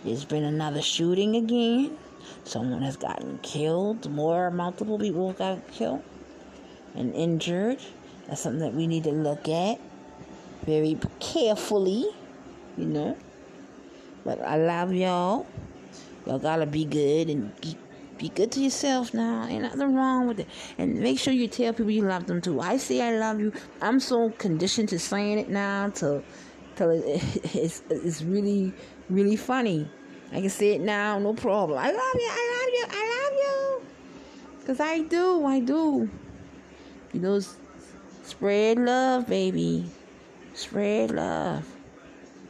There's 0.04 0.24
been 0.24 0.44
another 0.44 0.80
shooting 0.80 1.34
again. 1.34 1.98
Someone 2.44 2.82
has 2.82 2.96
gotten 2.96 3.38
killed. 3.38 4.08
More 4.12 4.52
multiple 4.52 4.96
people 4.96 5.32
got 5.32 5.66
killed 5.72 6.04
and 6.94 7.12
injured. 7.16 7.80
That's 8.28 8.42
something 8.42 8.60
that 8.60 8.74
we 8.74 8.86
need 8.86 9.02
to 9.04 9.10
look 9.10 9.48
at 9.48 9.80
very 10.64 10.96
carefully, 11.18 12.06
you 12.76 12.84
know. 12.84 13.16
But 14.30 14.42
I 14.42 14.58
love 14.58 14.94
y'all. 14.94 15.44
Y'all 16.24 16.38
gotta 16.38 16.64
be 16.64 16.84
good 16.84 17.28
and 17.28 17.50
be 18.16 18.28
good 18.28 18.52
to 18.52 18.60
yourself 18.60 19.12
now. 19.12 19.44
Ain't 19.48 19.64
nothing 19.64 19.92
wrong 19.92 20.28
with 20.28 20.38
it. 20.38 20.46
And 20.78 21.00
make 21.00 21.18
sure 21.18 21.32
you 21.32 21.48
tell 21.48 21.72
people 21.72 21.90
you 21.90 22.02
love 22.02 22.26
them 22.26 22.40
too. 22.40 22.60
I 22.60 22.76
say 22.76 23.02
I 23.02 23.18
love 23.18 23.40
you. 23.40 23.52
I'm 23.82 23.98
so 23.98 24.30
conditioned 24.30 24.88
to 24.90 25.00
saying 25.00 25.40
it 25.40 25.48
now 25.48 25.88
till 25.88 26.22
till 26.76 26.90
it, 26.90 27.02
it's 27.56 27.82
it's 27.90 28.22
really 28.22 28.72
really 29.08 29.34
funny. 29.34 29.90
I 30.30 30.40
can 30.40 30.48
say 30.48 30.74
it 30.76 30.80
now, 30.80 31.18
no 31.18 31.34
problem. 31.34 31.80
I 31.80 31.90
love 31.90 32.14
you. 32.14 32.30
I 32.30 32.44
love 32.54 32.70
you. 32.78 32.98
I 33.00 33.02
love 33.16 33.38
you. 33.42 33.82
Cause 34.64 34.78
I 34.78 35.00
do. 35.00 35.44
I 35.44 35.58
do. 35.58 36.08
You 37.12 37.20
know, 37.20 37.40
spread 38.22 38.78
love, 38.78 39.26
baby. 39.26 39.86
Spread 40.54 41.10
love. 41.10 41.66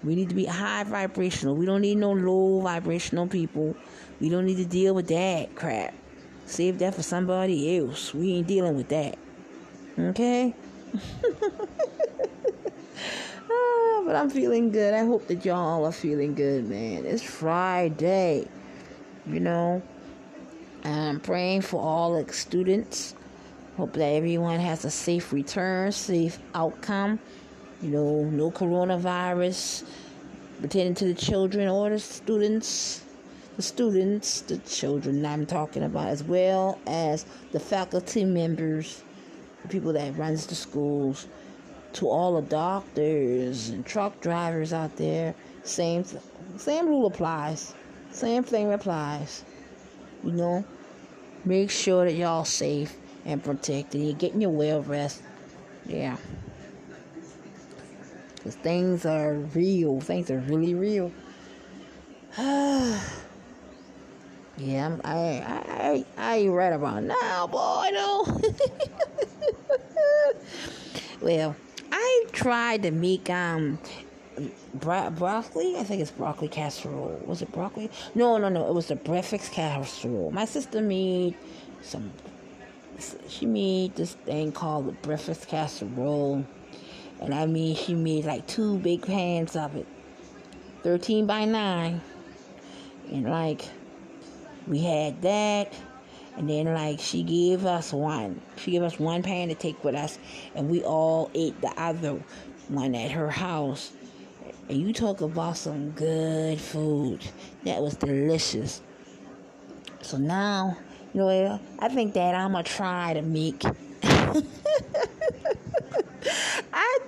We 0.02 0.14
need 0.14 0.30
to 0.30 0.35
be 0.35 0.47
high 0.47 0.85
vibrational. 0.85 1.54
We 1.54 1.66
don't 1.66 1.83
need 1.83 1.97
no 1.97 2.12
low 2.12 2.61
vibrational 2.61 3.26
people. 3.26 3.76
We 4.21 4.28
don't 4.28 4.47
need 4.47 4.57
to 4.57 4.64
deal 4.64 4.95
with 4.95 5.09
that 5.09 5.54
crap. 5.54 5.95
Save 6.47 6.78
that 6.78 6.95
for 6.95 7.02
somebody 7.02 7.78
else. 7.78 8.14
We 8.14 8.33
ain't 8.33 8.47
dealing 8.47 8.76
with 8.76 8.88
that. 8.88 9.19
Okay? 9.99 10.54
ah, 13.50 14.02
but 14.04 14.16
I'm 14.16 14.30
feeling 14.30 14.71
good. 14.71 14.95
I 14.95 15.04
hope 15.04 15.26
that 15.28 15.45
y'all 15.45 15.85
are 15.85 15.92
feeling 15.92 16.35
good, 16.35 16.69
man. 16.69 17.04
It's 17.04 17.23
Friday. 17.23 18.49
You 19.26 19.40
know? 19.40 19.83
I'm 20.85 21.21
praying 21.21 21.61
for 21.62 21.80
all 21.80 22.23
the 22.23 22.33
students. 22.33 23.14
Hope 23.76 23.92
that 23.95 24.04
everyone 24.04 24.61
has 24.61 24.85
a 24.85 24.90
safe 24.90 25.33
return, 25.33 25.92
safe 25.92 26.38
outcome. 26.54 27.19
You 27.82 27.90
know, 27.90 28.25
no 28.25 28.50
coronavirus 28.50 29.84
pertaining 30.60 30.94
to 30.96 31.06
the 31.06 31.14
children 31.14 31.68
or 31.68 31.90
the 31.90 31.99
students 31.99 33.02
the 33.60 33.66
students, 33.66 34.40
the 34.40 34.56
children 34.56 35.26
I'm 35.26 35.44
talking 35.44 35.82
about, 35.82 36.08
as 36.08 36.25
well 36.25 36.78
as 36.87 37.26
the 37.52 37.60
faculty 37.60 38.25
members, 38.25 39.02
the 39.60 39.68
people 39.68 39.92
that 39.92 40.16
runs 40.16 40.46
the 40.46 40.54
schools, 40.54 41.26
to 41.92 42.08
all 42.08 42.40
the 42.40 42.49
doctors 42.49 43.68
and 43.68 43.84
truck 43.84 44.18
drivers 44.22 44.72
out 44.72 44.96
there. 44.96 45.34
Same, 45.62 46.04
same 46.56 46.88
rule 46.88 47.06
applies. 47.06 47.75
Same 48.12 48.44
thing 48.44 48.72
applies. 48.72 49.44
You 50.25 50.32
know, 50.32 50.64
make 51.44 51.70
sure 51.70 52.06
that 52.06 52.14
y'all 52.14 52.46
safe 52.46 52.96
and 53.26 53.44
protected. 53.44 54.00
You're 54.00 54.14
getting 54.14 54.40
your 54.40 54.52
well 54.52 54.82
rest. 54.82 55.20
Yeah. 55.84 56.16
Because 58.40 58.56
things 58.56 59.04
are 59.04 59.35
real. 59.35 60.00
Things 60.00 60.30
are 60.30 60.40
really 60.40 60.75
real. 60.75 61.12
Yeah, 64.61 64.87
I'm, 64.87 65.00
I, 65.04 65.16
I, 65.16 66.04
I 66.18 66.37
ain't 66.37 66.52
right 66.52 66.75
about 66.75 67.02
now, 67.02 67.47
boy, 67.47 67.88
no. 67.94 68.26
well, 71.23 71.56
I 71.90 72.25
tried 72.32 72.82
to 72.82 72.90
make, 72.90 73.30
um, 73.30 73.78
bro- 74.75 75.09
broccoli. 75.11 75.76
I 75.78 75.85
think 75.85 76.02
it's 76.02 76.11
broccoli 76.11 76.49
casserole. 76.49 77.23
Was 77.25 77.40
it 77.40 77.50
broccoli? 77.52 77.90
No, 78.14 78.37
no, 78.37 78.50
no. 78.50 78.68
It 78.68 78.75
was 78.75 78.88
the 78.88 78.97
breakfast 78.97 79.52
casserole. 79.52 80.30
My 80.30 80.44
sister 80.44 80.82
made 80.82 81.37
some. 81.82 82.12
She 83.28 83.47
made 83.47 83.97
this 83.97 84.12
thing 84.12 84.52
called 84.52 84.88
the 84.88 84.92
breakfast 84.92 85.49
casserole, 85.49 86.44
and 87.20 87.34
I 87.34 87.46
mean, 87.46 87.76
she 87.76 87.94
made 87.94 88.24
like 88.24 88.46
two 88.46 88.78
big 88.78 89.02
pans 89.02 89.56
of 89.56 89.76
it, 89.76 89.86
thirteen 90.82 91.26
by 91.26 91.44
nine, 91.44 92.00
and 93.10 93.24
like 93.24 93.64
we 94.66 94.80
had 94.80 95.20
that 95.22 95.72
and 96.36 96.48
then 96.48 96.66
like 96.66 97.00
she 97.00 97.24
gave 97.24 97.66
us 97.66 97.92
one 97.92 98.40
she 98.56 98.70
gave 98.70 98.82
us 98.82 99.00
one 99.00 99.20
pan 99.20 99.48
to 99.48 99.54
take 99.54 99.82
with 99.82 99.96
us 99.96 100.16
and 100.54 100.70
we 100.70 100.80
all 100.84 101.28
ate 101.34 101.60
the 101.60 101.72
other 101.80 102.20
one 102.70 102.94
at 102.94 103.10
her 103.10 103.28
house, 103.28 103.92
and 104.68 104.78
you 104.78 104.92
talk 104.92 105.20
about 105.20 105.56
some 105.56 105.90
good 105.90 106.60
food. 106.60 107.20
That 107.64 107.82
was 107.82 107.96
delicious. 107.96 108.80
So 110.02 110.16
now, 110.16 110.78
you 111.12 111.20
know, 111.20 111.60
I 111.78 111.88
think 111.88 112.14
that 112.14 112.34
I'm 112.34 112.52
gonna 112.52 112.64
try 112.64 113.14
to 113.14 113.22
make. 113.22 113.62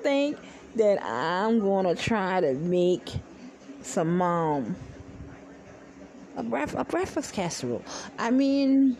Think 0.02 0.38
that 0.76 1.02
I'm 1.04 1.60
gonna 1.60 1.94
try 1.94 2.40
to 2.40 2.54
make 2.54 3.12
some 3.82 4.20
um 4.22 4.76
a, 6.36 6.42
bref- 6.42 6.74
a 6.74 6.84
breakfast 6.84 7.34
casserole. 7.34 7.84
I 8.18 8.30
mean, 8.30 8.96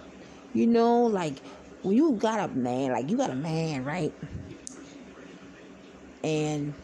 you 0.53 0.67
know, 0.67 1.05
like 1.05 1.39
when 1.83 1.97
you 1.97 2.13
got 2.13 2.51
a 2.51 2.53
man, 2.55 2.93
like 2.93 3.11
you 3.11 3.17
got 3.17 3.31
a 3.31 3.35
man, 3.35 3.85
right? 3.85 4.13
And 6.23 6.75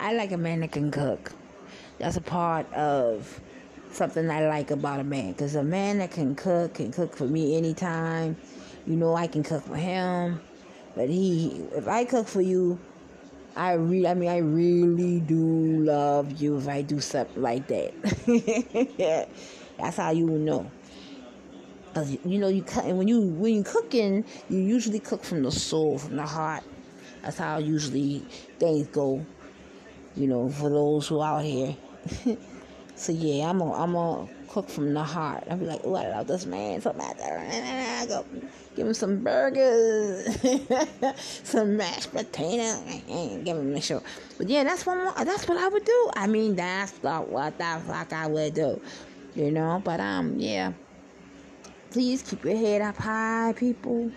I 0.00 0.14
like 0.14 0.32
a 0.32 0.38
man 0.38 0.60
that 0.60 0.72
can 0.72 0.90
cook. 0.90 1.32
That's 1.98 2.16
a 2.16 2.20
part 2.20 2.72
of 2.72 3.40
something 3.90 4.30
I 4.30 4.46
like 4.48 4.70
about 4.70 5.00
a 5.00 5.04
man. 5.04 5.32
Because 5.32 5.54
a 5.54 5.64
man 5.64 5.98
that 5.98 6.10
can 6.10 6.34
cook 6.34 6.74
can 6.74 6.92
cook 6.92 7.16
for 7.16 7.24
me 7.24 7.56
anytime. 7.56 8.36
You 8.86 8.96
know, 8.96 9.14
I 9.14 9.26
can 9.26 9.42
cook 9.42 9.64
for 9.64 9.76
him. 9.76 10.40
But 10.96 11.10
he, 11.10 11.48
if 11.74 11.86
I 11.86 12.06
cook 12.06 12.26
for 12.26 12.40
you, 12.40 12.78
I 13.54 13.74
really, 13.74 14.08
I 14.08 14.14
mean, 14.14 14.30
I 14.30 14.38
really 14.38 15.20
do 15.20 15.36
love 15.36 16.40
you 16.40 16.56
if 16.56 16.66
I 16.68 16.80
do 16.82 17.00
something 17.00 17.42
like 17.42 17.68
that. 17.68 19.28
That's 19.78 19.96
how 19.98 20.10
you 20.10 20.26
know. 20.26 20.70
Cause 21.94 22.16
you 22.26 22.38
know 22.38 22.48
you 22.48 22.62
cut, 22.62 22.84
and 22.84 22.98
when 22.98 23.08
you 23.08 23.22
when 23.22 23.54
you 23.54 23.62
cooking, 23.62 24.26
you 24.50 24.58
usually 24.58 24.98
cook 24.98 25.24
from 25.24 25.42
the 25.42 25.50
soul, 25.50 25.96
from 25.96 26.16
the 26.16 26.26
heart. 26.26 26.62
That's 27.22 27.38
how 27.38 27.56
usually 27.56 28.18
things 28.58 28.86
go. 28.88 29.24
You 30.14 30.26
know, 30.26 30.50
for 30.50 30.68
those 30.68 31.08
who 31.08 31.22
out 31.22 31.42
here. 31.42 31.74
so 32.96 33.12
yeah, 33.12 33.48
I'm 33.48 33.62
a 33.62 33.72
I'm 33.72 33.94
a 33.94 34.28
cook 34.56 34.70
from 34.70 34.94
the 34.94 35.04
heart. 35.04 35.44
I'd 35.50 35.60
be 35.60 35.66
like, 35.66 35.84
I 35.84 35.88
love 35.88 36.26
this 36.26 36.46
man 36.46 36.80
so 36.80 36.92
much. 36.94 37.16
I 37.20 38.06
go 38.08 38.24
give 38.74 38.86
him 38.86 38.94
some 38.94 39.22
burgers, 39.22 40.38
some 41.44 41.76
mashed 41.76 42.12
potatoes, 42.12 42.80
give 43.44 43.56
him 43.56 43.74
a 43.74 43.80
show. 43.80 44.02
But 44.38 44.48
yeah, 44.48 44.64
that's 44.64 44.86
what 44.86 45.14
that's 45.24 45.46
what 45.46 45.58
I 45.58 45.68
would 45.68 45.84
do. 45.84 46.10
I 46.16 46.26
mean, 46.26 46.56
that's 46.56 46.92
what 47.02 47.58
the 47.58 47.82
fuck 47.86 48.12
I 48.12 48.26
would 48.26 48.54
do, 48.54 48.80
you 49.34 49.50
know. 49.50 49.82
But 49.84 50.00
um, 50.00 50.38
yeah 50.38 50.72
please 51.96 52.20
keep 52.22 52.44
your 52.44 52.56
head 52.56 52.82
up 52.82 52.96
high, 52.96 53.54
people. 53.56 54.10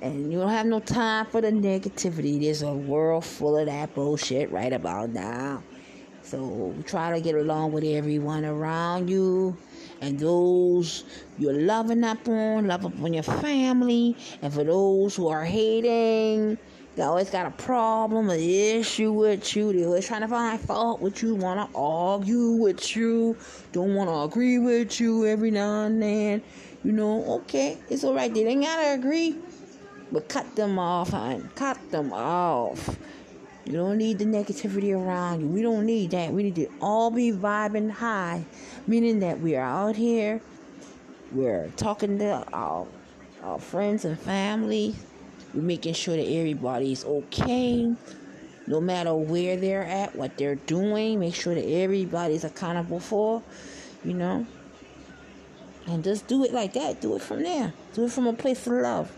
And 0.00 0.32
you 0.32 0.38
don't 0.38 0.50
have 0.50 0.66
no 0.66 0.78
time 0.78 1.26
for 1.26 1.40
the 1.40 1.50
negativity. 1.50 2.40
There's 2.40 2.62
a 2.62 2.72
world 2.72 3.24
full 3.24 3.56
of 3.56 3.66
that 3.66 3.92
bullshit 3.92 4.52
right 4.52 4.72
about 4.72 5.10
now. 5.10 5.64
So 6.32 6.74
try 6.86 7.12
to 7.12 7.20
get 7.20 7.34
along 7.34 7.72
with 7.72 7.84
everyone 7.84 8.46
around 8.46 9.10
you 9.10 9.54
and 10.00 10.18
those 10.18 11.04
you're 11.38 11.52
loving 11.52 12.02
up 12.04 12.26
on, 12.26 12.68
love 12.68 12.86
up 12.86 12.98
on 13.02 13.12
your 13.12 13.22
family. 13.22 14.16
And 14.40 14.50
for 14.50 14.64
those 14.64 15.14
who 15.14 15.28
are 15.28 15.44
hating, 15.44 16.56
they 16.96 17.02
always 17.02 17.28
got 17.28 17.44
a 17.44 17.50
problem, 17.50 18.30
an 18.30 18.40
issue 18.40 19.12
with 19.12 19.54
you. 19.54 19.74
They 19.74 19.84
always 19.84 20.06
trying 20.06 20.22
to 20.22 20.28
find 20.28 20.58
fault 20.58 21.02
with 21.02 21.22
you, 21.22 21.34
want 21.34 21.70
to 21.70 21.78
argue 21.78 22.52
with 22.52 22.96
you, 22.96 23.36
don't 23.72 23.94
want 23.94 24.08
to 24.08 24.20
agree 24.20 24.58
with 24.58 24.98
you 25.00 25.26
every 25.26 25.50
now 25.50 25.84
and 25.84 26.02
then. 26.02 26.42
You 26.82 26.92
know, 26.92 27.26
okay, 27.40 27.76
it's 27.90 28.04
all 28.04 28.14
right. 28.14 28.32
They 28.32 28.46
ain't 28.46 28.62
gotta 28.62 28.94
agree, 28.94 29.36
but 30.10 30.30
cut 30.30 30.56
them 30.56 30.78
off, 30.78 31.10
hon. 31.10 31.50
Cut 31.56 31.76
them 31.90 32.10
off. 32.10 32.96
You 33.64 33.74
don't 33.74 33.96
need 33.96 34.18
the 34.18 34.24
negativity 34.24 34.92
around 34.92 35.40
you. 35.40 35.46
We 35.46 35.62
don't 35.62 35.86
need 35.86 36.10
that. 36.10 36.32
We 36.32 36.42
need 36.42 36.56
to 36.56 36.68
all 36.80 37.10
be 37.10 37.30
vibing 37.30 37.90
high, 37.90 38.44
meaning 38.86 39.20
that 39.20 39.40
we 39.40 39.54
are 39.54 39.64
out 39.64 39.94
here. 39.94 40.40
We're 41.30 41.68
talking 41.76 42.18
to 42.18 42.44
our, 42.52 42.86
our 43.42 43.58
friends 43.58 44.04
and 44.04 44.18
family. 44.18 44.96
We're 45.54 45.62
making 45.62 45.94
sure 45.94 46.16
that 46.16 46.26
everybody's 46.26 47.04
okay, 47.04 47.94
no 48.66 48.80
matter 48.80 49.14
where 49.14 49.56
they're 49.56 49.84
at, 49.84 50.16
what 50.16 50.36
they're 50.36 50.56
doing. 50.56 51.20
Make 51.20 51.34
sure 51.34 51.54
that 51.54 51.64
everybody's 51.64 52.44
accountable 52.44 53.00
for, 53.00 53.42
you 54.04 54.14
know. 54.14 54.44
And 55.86 56.02
just 56.02 56.26
do 56.26 56.44
it 56.44 56.52
like 56.52 56.72
that. 56.74 57.00
Do 57.00 57.14
it 57.16 57.22
from 57.22 57.42
there. 57.42 57.72
Do 57.94 58.04
it 58.06 58.12
from 58.12 58.26
a 58.26 58.32
place 58.32 58.66
of 58.66 58.72
love. 58.74 59.12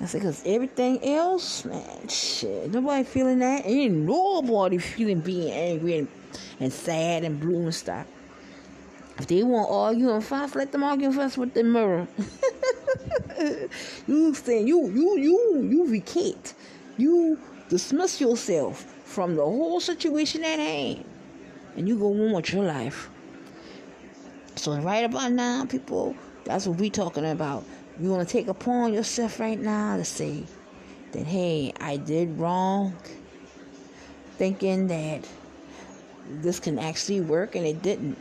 I 0.00 0.06
said, 0.06 0.20
because 0.20 0.42
everything 0.46 1.04
else, 1.04 1.64
man, 1.64 2.08
shit, 2.08 2.72
nobody 2.72 3.02
feeling 3.02 3.40
that. 3.40 3.66
Ain't 3.66 3.94
nobody 3.94 4.78
feeling 4.78 5.20
being 5.20 5.50
angry 5.50 5.98
and, 5.98 6.08
and 6.60 6.72
sad 6.72 7.24
and 7.24 7.40
blue 7.40 7.62
and 7.62 7.74
stuff. 7.74 8.06
If 9.18 9.26
they 9.26 9.42
want 9.42 9.68
to 9.68 9.74
argue 9.74 10.10
and 10.12 10.24
fuss, 10.24 10.54
let 10.54 10.70
them 10.70 10.84
argue 10.84 11.06
and 11.06 11.16
fuss 11.16 11.36
with 11.36 11.52
the 11.52 11.64
mirror. 11.64 12.06
you 14.06 14.32
saying 14.34 14.68
you 14.68 14.88
you 14.90 15.18
you 15.18 15.68
you 15.68 15.90
vacate. 15.90 16.54
You 16.96 17.38
dismiss 17.68 18.20
yourself 18.20 18.82
from 19.04 19.34
the 19.34 19.42
whole 19.42 19.80
situation 19.80 20.44
at 20.44 20.60
hand. 20.60 21.04
And 21.76 21.88
you 21.88 21.98
go 21.98 22.12
on 22.12 22.32
with 22.32 22.52
your 22.52 22.64
life. 22.64 23.10
So 24.54 24.76
right 24.80 25.04
about 25.04 25.32
now, 25.32 25.64
people, 25.64 26.14
that's 26.44 26.66
what 26.66 26.78
we 26.78 26.90
talking 26.90 27.24
about. 27.24 27.64
You 28.00 28.10
want 28.10 28.26
to 28.26 28.32
take 28.32 28.46
upon 28.46 28.92
yourself 28.94 29.40
right 29.40 29.58
now 29.58 29.96
to 29.96 30.04
say 30.04 30.44
that, 31.12 31.26
hey, 31.26 31.72
I 31.80 31.96
did 31.96 32.38
wrong, 32.38 32.94
thinking 34.36 34.86
that 34.86 35.26
this 36.28 36.60
can 36.60 36.78
actually 36.78 37.20
work 37.20 37.56
and 37.56 37.66
it 37.66 37.82
didn't. 37.82 38.16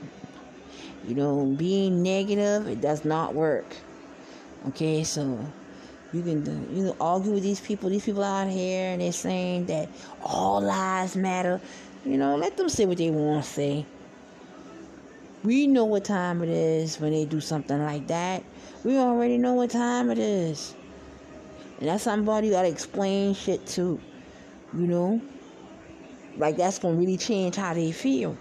You 1.07 1.15
know, 1.15 1.45
being 1.45 2.01
negative, 2.01 2.67
it 2.67 2.81
does 2.81 3.05
not 3.05 3.33
work. 3.33 3.65
Okay, 4.69 5.03
so 5.03 5.39
you 6.11 6.21
can 6.21 6.75
you 6.75 6.85
know 6.85 6.95
argue 6.99 7.31
with 7.31 7.43
these 7.43 7.61
people. 7.61 7.89
These 7.89 8.05
people 8.05 8.23
out 8.23 8.49
here, 8.49 8.91
and 8.91 9.01
they're 9.01 9.11
saying 9.11 9.67
that 9.67 9.89
all 10.23 10.59
lives 10.59 11.15
matter. 11.15 11.61
You 12.03 12.17
know, 12.17 12.35
let 12.35 12.57
them 12.57 12.67
say 12.67 12.85
what 12.85 12.97
they 12.97 13.09
want 13.09 13.45
to 13.45 13.49
say. 13.49 13.85
We 15.43 15.67
know 15.67 15.85
what 15.85 16.03
time 16.03 16.41
it 16.41 16.49
is 16.49 16.99
when 16.99 17.11
they 17.11 17.25
do 17.25 17.39
something 17.39 17.81
like 17.81 18.07
that. 18.07 18.43
We 18.83 18.97
already 18.97 19.37
know 19.37 19.53
what 19.53 19.69
time 19.69 20.09
it 20.09 20.17
is. 20.17 20.75
And 21.79 21.89
that's 21.89 22.03
somebody 22.03 22.47
you 22.47 22.53
gotta 22.53 22.67
explain 22.67 23.35
shit 23.35 23.65
to. 23.67 23.99
You 24.73 24.87
know? 24.87 25.21
Like 26.37 26.57
that's 26.57 26.79
gonna 26.79 26.95
really 26.95 27.17
change 27.17 27.55
how 27.55 27.73
they 27.73 27.91
feel. 27.91 28.35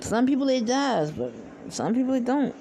Some 0.00 0.26
people 0.26 0.48
it 0.48 0.66
does, 0.66 1.10
but 1.12 1.32
some 1.68 1.94
people 1.94 2.14
it 2.14 2.24
don't. 2.24 2.54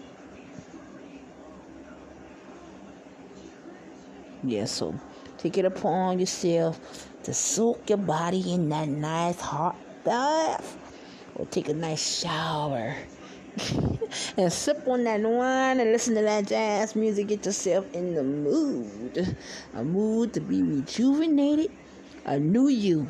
Yeah, 4.43 4.65
so 4.65 4.93
take 5.37 5.57
it 5.57 5.65
upon 5.65 6.19
yourself 6.19 7.09
to 7.23 7.33
soak 7.33 7.89
your 7.89 7.97
body 7.97 8.53
in 8.53 8.69
that 8.69 8.87
nice 8.87 9.39
hot 9.41 9.75
bath 10.03 10.77
or 11.35 11.45
take 11.45 11.69
a 11.69 11.73
nice 11.73 12.21
shower 12.21 12.95
and 14.37 14.51
sip 14.51 14.87
on 14.87 15.03
that 15.03 15.21
wine 15.21 15.79
and 15.79 15.91
listen 15.91 16.15
to 16.15 16.21
that 16.21 16.47
jazz 16.47 16.95
music. 16.95 17.27
Get 17.27 17.45
yourself 17.45 17.93
in 17.93 18.15
the 18.15 18.23
mood. 18.23 19.35
A 19.73 19.83
mood 19.83 20.33
to 20.33 20.39
be 20.39 20.61
rejuvenated. 20.61 21.71
A 22.25 22.39
new 22.39 22.67
you. 22.67 23.07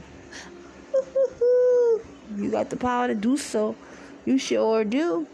You 2.35 2.51
got 2.51 2.69
the 2.69 2.75
power 2.75 3.07
to 3.07 3.15
do 3.15 3.37
so. 3.37 3.75
You 4.25 4.37
sure 4.37 4.83
do. 4.83 5.25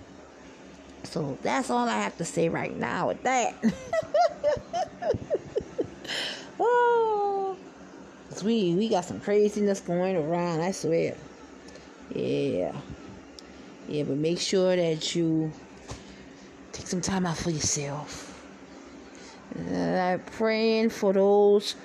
So 1.04 1.38
that's 1.42 1.72
all 1.72 1.88
I 1.88 2.00
have 2.00 2.18
to 2.18 2.26
say 2.26 2.50
right 2.50 2.78
now 2.78 3.08
with 3.08 3.24
that. 3.24 3.56
oh, 6.60 7.58
we 8.44 8.76
we 8.76 8.90
got 8.90 9.06
some 9.06 9.20
craziness 9.20 9.80
going 9.80 10.16
around. 10.16 10.62
I 10.62 10.72
swear. 10.72 11.16
Yeah. 12.14 12.74
Yeah, 13.88 14.04
but 14.04 14.18
make 14.18 14.40
sure 14.40 14.76
that 14.76 15.16
you 15.16 15.52
take 16.72 16.88
some 16.88 17.02
time 17.02 17.26
out 17.26 17.38
for 17.38 17.52
yourself. 17.52 18.28
I'm 19.58 20.20
praying 20.20 20.90
for 20.90 21.14
those 21.14 21.76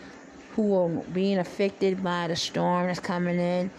who 0.54 0.74
are 0.74 0.88
being 0.88 1.38
affected 1.38 2.02
by 2.02 2.28
the 2.28 2.36
storm 2.36 2.86
that's 2.86 3.00
coming 3.00 3.38
in. 3.38 3.70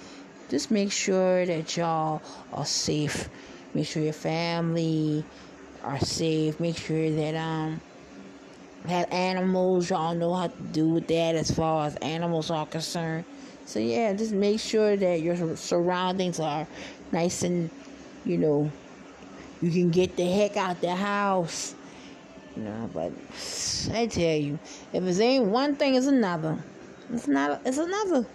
Just 0.50 0.72
make 0.72 0.92
sure 0.92 1.46
that 1.46 1.76
y'all 1.76 2.22
are 2.54 2.66
safe. 2.66 3.30
Make 3.74 3.88
sure 3.88 4.04
your 4.04 4.14
family 4.14 5.24
are 5.84 6.00
safe. 6.00 6.60
Make 6.60 6.78
sure 6.78 7.12
that 7.12 7.36
um 7.36 7.82
that 8.86 9.12
animals 9.12 9.90
y'all 9.90 10.16
know 10.16 10.34
how 10.34 10.48
to 10.48 10.62
do 10.72 10.88
with 10.88 11.08
that 11.08 11.36
as 11.36 11.52
far 11.52 11.88
as 11.88 11.96
animals 11.98 12.50
are 12.52 12.66
concerned. 12.66 13.26
So 13.68 13.80
yeah, 13.80 14.14
just 14.14 14.32
make 14.32 14.62
sure 14.62 14.96
that 14.96 15.22
your 15.22 15.58
surroundings 15.58 16.40
are 16.40 16.66
nice 17.12 17.44
and, 17.44 17.70
you 18.24 18.38
know, 18.38 18.72
you 19.62 19.72
can 19.72 19.92
get 19.92 20.16
the 20.16 20.26
heck 20.26 20.56
out 20.56 20.80
the 20.80 20.96
house. 20.96 21.76
You 22.56 22.64
know, 22.64 22.90
but 22.94 23.12
I 23.94 24.08
tell 24.08 24.38
you, 24.38 24.58
if 24.94 25.04
it 25.04 25.20
ain't 25.20 25.46
one 25.48 25.76
thing, 25.76 25.96
it's 25.96 26.08
another. 26.08 26.58
It's 27.14 27.28
not. 27.28 27.62
It's 27.66 27.78
another. 27.78 28.26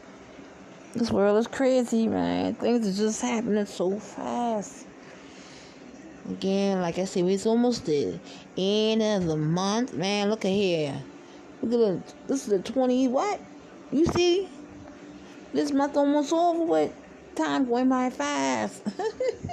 This 0.95 1.11
world 1.11 1.39
is 1.39 1.47
crazy, 1.47 2.09
man. 2.09 2.55
Things 2.55 2.87
are 2.87 3.03
just 3.05 3.23
happening 3.23 3.65
so 3.65 3.99
fast. 3.99 4.87
Again, 6.29 6.83
like 6.83 6.99
I 6.99 7.07
said, 7.07 7.25
it's 7.25 7.47
almost 7.47 7.87
the 7.87 8.21
end 8.59 9.03
of 9.03 9.27
the 9.27 9.37
month. 9.37 9.95
Man, 9.95 10.29
look 10.29 10.45
at 10.45 10.51
here. 10.51 11.03
Look 11.63 11.73
at 11.73 11.79
the, 11.79 12.15
this 12.29 12.43
is 12.43 12.49
the 12.49 12.59
20, 12.59 13.09
what? 13.09 13.41
You 13.91 14.05
see? 14.05 14.49
This 15.53 15.73
month 15.73 15.97
almost 15.97 16.33
over 16.33 16.65
with. 16.65 16.93
Time 17.35 17.67
going 17.67 17.89
by 17.89 18.11
fast. 18.11 18.83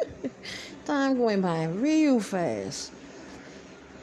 Time 0.85 1.17
going 1.17 1.41
by 1.41 1.65
real 1.65 2.19
fast. 2.19 2.91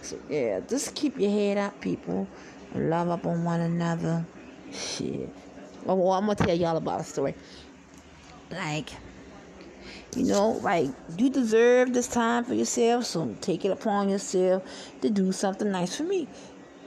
So, 0.02 0.18
yeah, 0.30 0.60
just 0.60 0.94
keep 0.94 1.18
your 1.18 1.30
head 1.30 1.58
up, 1.58 1.80
people. 1.80 2.26
Love 2.74 3.10
up 3.10 3.26
on 3.26 3.44
one 3.44 3.60
another. 3.60 4.24
Shit. 4.72 5.28
Oh, 5.86 5.94
well, 5.94 6.12
I'm 6.12 6.24
going 6.24 6.36
to 6.36 6.44
tell 6.44 6.56
y'all 6.56 6.76
about 6.76 7.00
a 7.00 7.04
story. 7.04 7.34
Like, 8.50 8.90
you 10.14 10.24
know, 10.24 10.52
like 10.62 10.88
you 11.18 11.28
deserve 11.28 11.92
this 11.92 12.08
time 12.08 12.44
for 12.44 12.54
yourself, 12.54 13.04
so 13.04 13.36
take 13.40 13.64
it 13.64 13.70
upon 13.70 14.08
yourself 14.08 14.62
to 15.02 15.10
do 15.10 15.32
something 15.32 15.70
nice 15.70 15.96
for 15.96 16.04
me. 16.04 16.28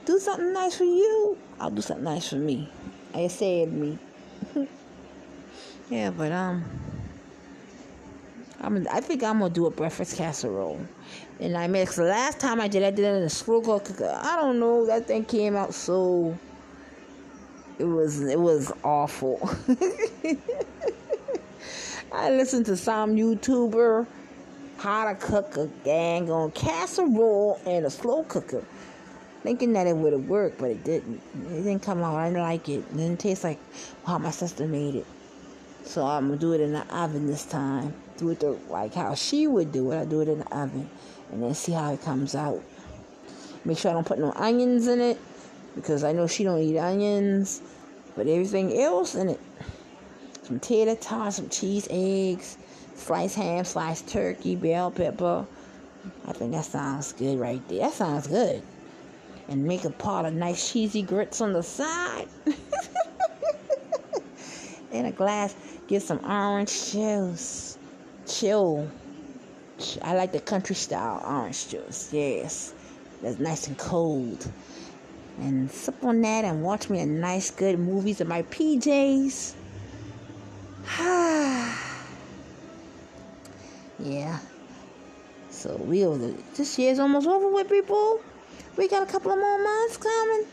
Do 0.04 0.18
something 0.18 0.52
nice 0.52 0.76
for 0.76 0.84
you. 0.84 1.38
I'll 1.60 1.70
do 1.70 1.82
something 1.82 2.04
nice 2.04 2.28
for 2.28 2.36
me. 2.36 2.68
I 3.14 3.28
said 3.28 3.72
me. 3.72 3.98
Yeah, 5.90 6.10
but 6.10 6.30
um, 6.30 6.64
I'm. 8.60 8.86
I 8.90 9.00
think 9.00 9.24
I'm 9.24 9.40
gonna 9.40 9.52
do 9.52 9.66
a 9.66 9.70
breakfast 9.70 10.16
casserole, 10.16 10.80
and 11.40 11.56
I 11.56 11.66
mix. 11.66 11.96
The 11.96 12.04
last 12.04 12.38
time 12.38 12.60
I 12.60 12.68
did, 12.68 12.84
I 12.84 12.90
did 12.90 13.04
it 13.04 13.16
in 13.16 13.22
a 13.24 13.28
slow 13.28 13.60
cooker. 13.60 14.18
I 14.22 14.36
don't 14.36 14.60
know. 14.60 14.86
That 14.86 15.06
thing 15.08 15.24
came 15.24 15.56
out 15.56 15.74
so. 15.74 16.38
It 17.80 17.84
was. 17.84 18.22
It 18.22 18.38
was 18.38 18.72
awful. 18.84 19.40
I 22.12 22.30
listened 22.30 22.66
to 22.66 22.76
some 22.76 23.16
YouTuber 23.16 24.06
how 24.78 25.12
to 25.12 25.14
cook 25.16 25.56
a 25.56 25.66
gang 25.84 26.30
on 26.30 26.52
casserole 26.52 27.60
and 27.66 27.84
a 27.84 27.90
slow 27.90 28.22
cooker, 28.24 28.64
thinking 29.42 29.72
that 29.72 29.88
it 29.88 29.96
would 29.96 30.12
have 30.12 30.28
worked, 30.28 30.58
but 30.58 30.70
it 30.70 30.84
didn't. 30.84 31.20
It 31.46 31.62
didn't 31.64 31.82
come 31.82 32.00
out. 32.04 32.14
I 32.14 32.28
didn't 32.28 32.42
like 32.42 32.68
it. 32.68 32.78
It 32.78 32.96
didn't 32.96 33.18
taste 33.18 33.42
like 33.42 33.58
how 34.06 34.18
my 34.18 34.30
sister 34.30 34.68
made 34.68 34.94
it. 34.94 35.06
So 35.84 36.06
I'm 36.06 36.28
gonna 36.28 36.38
do 36.38 36.52
it 36.52 36.60
in 36.60 36.72
the 36.72 36.84
oven 36.94 37.26
this 37.26 37.44
time. 37.44 37.94
Do 38.16 38.30
it 38.30 38.40
the, 38.40 38.56
like 38.68 38.94
how 38.94 39.14
she 39.14 39.46
would 39.46 39.72
do 39.72 39.90
it. 39.92 40.00
I 40.00 40.04
do 40.04 40.20
it 40.20 40.28
in 40.28 40.40
the 40.40 40.56
oven, 40.56 40.88
and 41.32 41.42
then 41.42 41.54
see 41.54 41.72
how 41.72 41.92
it 41.92 42.02
comes 42.02 42.34
out. 42.34 42.62
Make 43.64 43.78
sure 43.78 43.90
I 43.90 43.94
don't 43.94 44.06
put 44.06 44.18
no 44.18 44.32
onions 44.36 44.86
in 44.86 45.00
it 45.00 45.18
because 45.74 46.04
I 46.04 46.12
know 46.12 46.26
she 46.26 46.44
don't 46.44 46.60
eat 46.60 46.78
onions. 46.78 47.62
But 48.16 48.26
everything 48.26 48.76
else 48.78 49.14
in 49.14 49.28
it 49.28 49.40
some 50.50 50.58
tater 50.58 50.96
tots, 50.96 51.36
some 51.36 51.48
cheese, 51.48 51.86
eggs, 51.90 52.58
sliced 52.96 53.36
ham, 53.36 53.64
sliced 53.64 54.08
turkey, 54.08 54.56
bell 54.56 54.90
pepper. 54.90 55.46
I 56.26 56.32
think 56.32 56.50
that 56.50 56.64
sounds 56.64 57.12
good 57.12 57.38
right 57.38 57.62
there. 57.68 57.82
That 57.82 57.92
sounds 57.92 58.26
good. 58.26 58.60
And 59.48 59.64
make 59.64 59.84
a 59.84 59.90
pot 59.90 60.24
of 60.24 60.34
nice 60.34 60.72
cheesy 60.72 61.02
grits 61.02 61.40
on 61.40 61.52
the 61.52 61.62
side. 61.62 62.26
In 64.92 65.06
a 65.06 65.12
glass, 65.12 65.54
get 65.90 66.02
some 66.02 66.24
orange 66.24 66.92
juice. 66.92 67.76
Chill. 68.24 68.88
I 70.02 70.14
like 70.14 70.30
the 70.30 70.40
country 70.40 70.76
style 70.76 71.20
orange 71.26 71.68
juice. 71.68 72.10
Yes. 72.12 72.72
That's 73.20 73.40
nice 73.40 73.66
and 73.66 73.76
cold. 73.76 74.48
And 75.40 75.68
sip 75.70 76.04
on 76.04 76.20
that 76.22 76.44
and 76.44 76.62
watch 76.62 76.88
me 76.88 77.00
a 77.00 77.06
nice 77.06 77.50
good 77.50 77.78
movies 77.78 78.20
in 78.20 78.28
my 78.28 78.42
PJs. 78.42 79.54
yeah. 83.98 84.38
So 85.50 85.76
we 85.76 86.06
over 86.06 86.32
this 86.54 86.78
year's 86.78 87.00
almost 87.00 87.26
over 87.26 87.48
with 87.52 87.68
people. 87.68 88.20
We 88.76 88.86
got 88.86 89.02
a 89.02 89.10
couple 89.10 89.32
of 89.32 89.38
more 89.38 89.62
months 89.62 89.96
coming. 89.96 90.46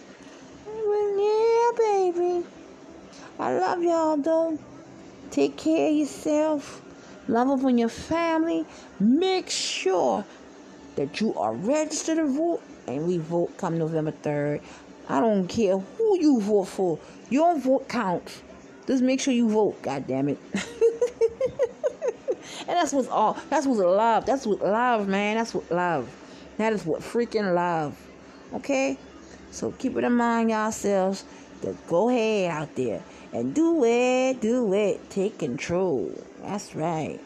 Yeah, 0.66 1.72
baby. 1.78 2.44
I 3.40 3.58
love 3.58 3.84
y'all 3.84 4.18
though. 4.18 4.58
Take 5.32 5.58
care 5.58 5.90
of 5.90 5.96
yourself. 5.96 6.82
Love 7.28 7.50
up 7.50 7.64
on 7.64 7.78
your 7.78 7.90
family. 7.90 8.66
Make 9.00 9.50
sure 9.50 10.24
that 10.96 11.20
you 11.20 11.34
are 11.36 11.54
registered 11.54 12.18
to 12.18 12.28
vote 12.28 12.62
and 12.88 13.06
we 13.08 13.18
vote 13.18 13.58
come 13.58 13.78
November 13.78 14.12
3rd. 14.12 14.62
I 15.10 15.20
don't 15.20 15.48
care 15.48 15.78
who 15.78 16.20
you 16.20 16.42
vote 16.42 16.66
for. 16.66 17.00
Your 17.30 17.58
vote 17.60 17.88
counts. 17.90 18.42
Just 18.88 19.04
make 19.04 19.20
sure 19.20 19.34
you 19.34 19.50
vote, 19.50 19.82
God 19.82 20.08
damn 20.08 20.30
it. 20.30 20.38
and 20.54 20.64
that's 22.68 22.94
what's 22.94 23.10
all 23.10 23.38
that's 23.50 23.68
what's 23.68 23.80
love. 23.80 24.26
That's 24.26 24.46
what 24.46 24.62
love, 24.62 25.08
man. 25.08 25.36
That's 25.38 25.54
what 25.54 25.70
love. 25.70 26.10
That 26.58 26.74
is 26.74 26.86
what 26.86 27.02
freaking 27.02 27.54
love. 27.54 27.98
Okay? 28.54 28.98
So 29.52 29.72
keep 29.72 29.98
it 29.98 30.04
in 30.04 30.14
mind 30.14 30.50
y'all 30.52 30.66
yourselves 30.66 31.26
go 31.88 32.10
ahead 32.10 32.52
out 32.52 32.76
there 32.76 33.02
and 33.34 33.54
do 33.54 33.84
it, 33.84 34.42
do 34.42 34.74
it. 34.74 35.10
Take 35.10 35.40
control. 35.40 36.12
That's 36.42 36.76
right. 36.76 37.20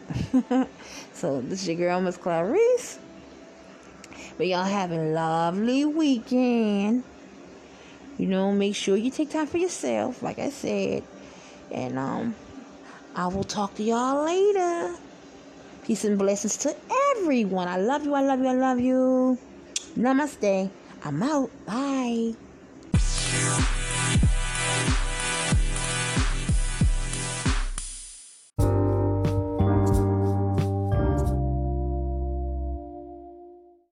so 1.14 1.42
this 1.42 1.62
is 1.62 1.68
your 1.68 1.78
girl 1.78 2.02
Miss 2.02 2.18
Clarice. 2.18 3.00
But 4.38 4.48
y'all 4.48 4.64
have 4.64 4.92
a 4.92 4.98
lovely 4.98 5.86
weekend. 5.86 7.04
You 8.18 8.28
know, 8.28 8.52
make 8.52 8.76
sure 8.76 8.96
you 8.96 9.12
take 9.12 9.30
time 9.30 9.48
for 9.48 9.58
yourself, 9.58 10.22
like 10.22 10.40
I 10.40 10.50
said. 10.50 11.04
And 11.72 11.98
um, 11.98 12.36
I 13.16 13.28
will 13.28 13.44
talk 13.44 13.76
to 13.76 13.84
y'all 13.84 14.26
later. 14.26 14.96
Peace 15.84 16.06
and 16.06 16.18
blessings 16.18 16.58
to 16.58 16.76
everyone. 17.16 17.68
I 17.68 17.78
love 17.78 18.06
you. 18.06 18.14
I 18.14 18.22
love 18.22 18.40
you. 18.40 18.48
I 18.48 18.54
love 18.54 18.80
you. 18.80 19.38
Namaste. 19.98 20.70
I'm 21.04 21.24
out. 21.24 21.50
Bye. 21.66 22.36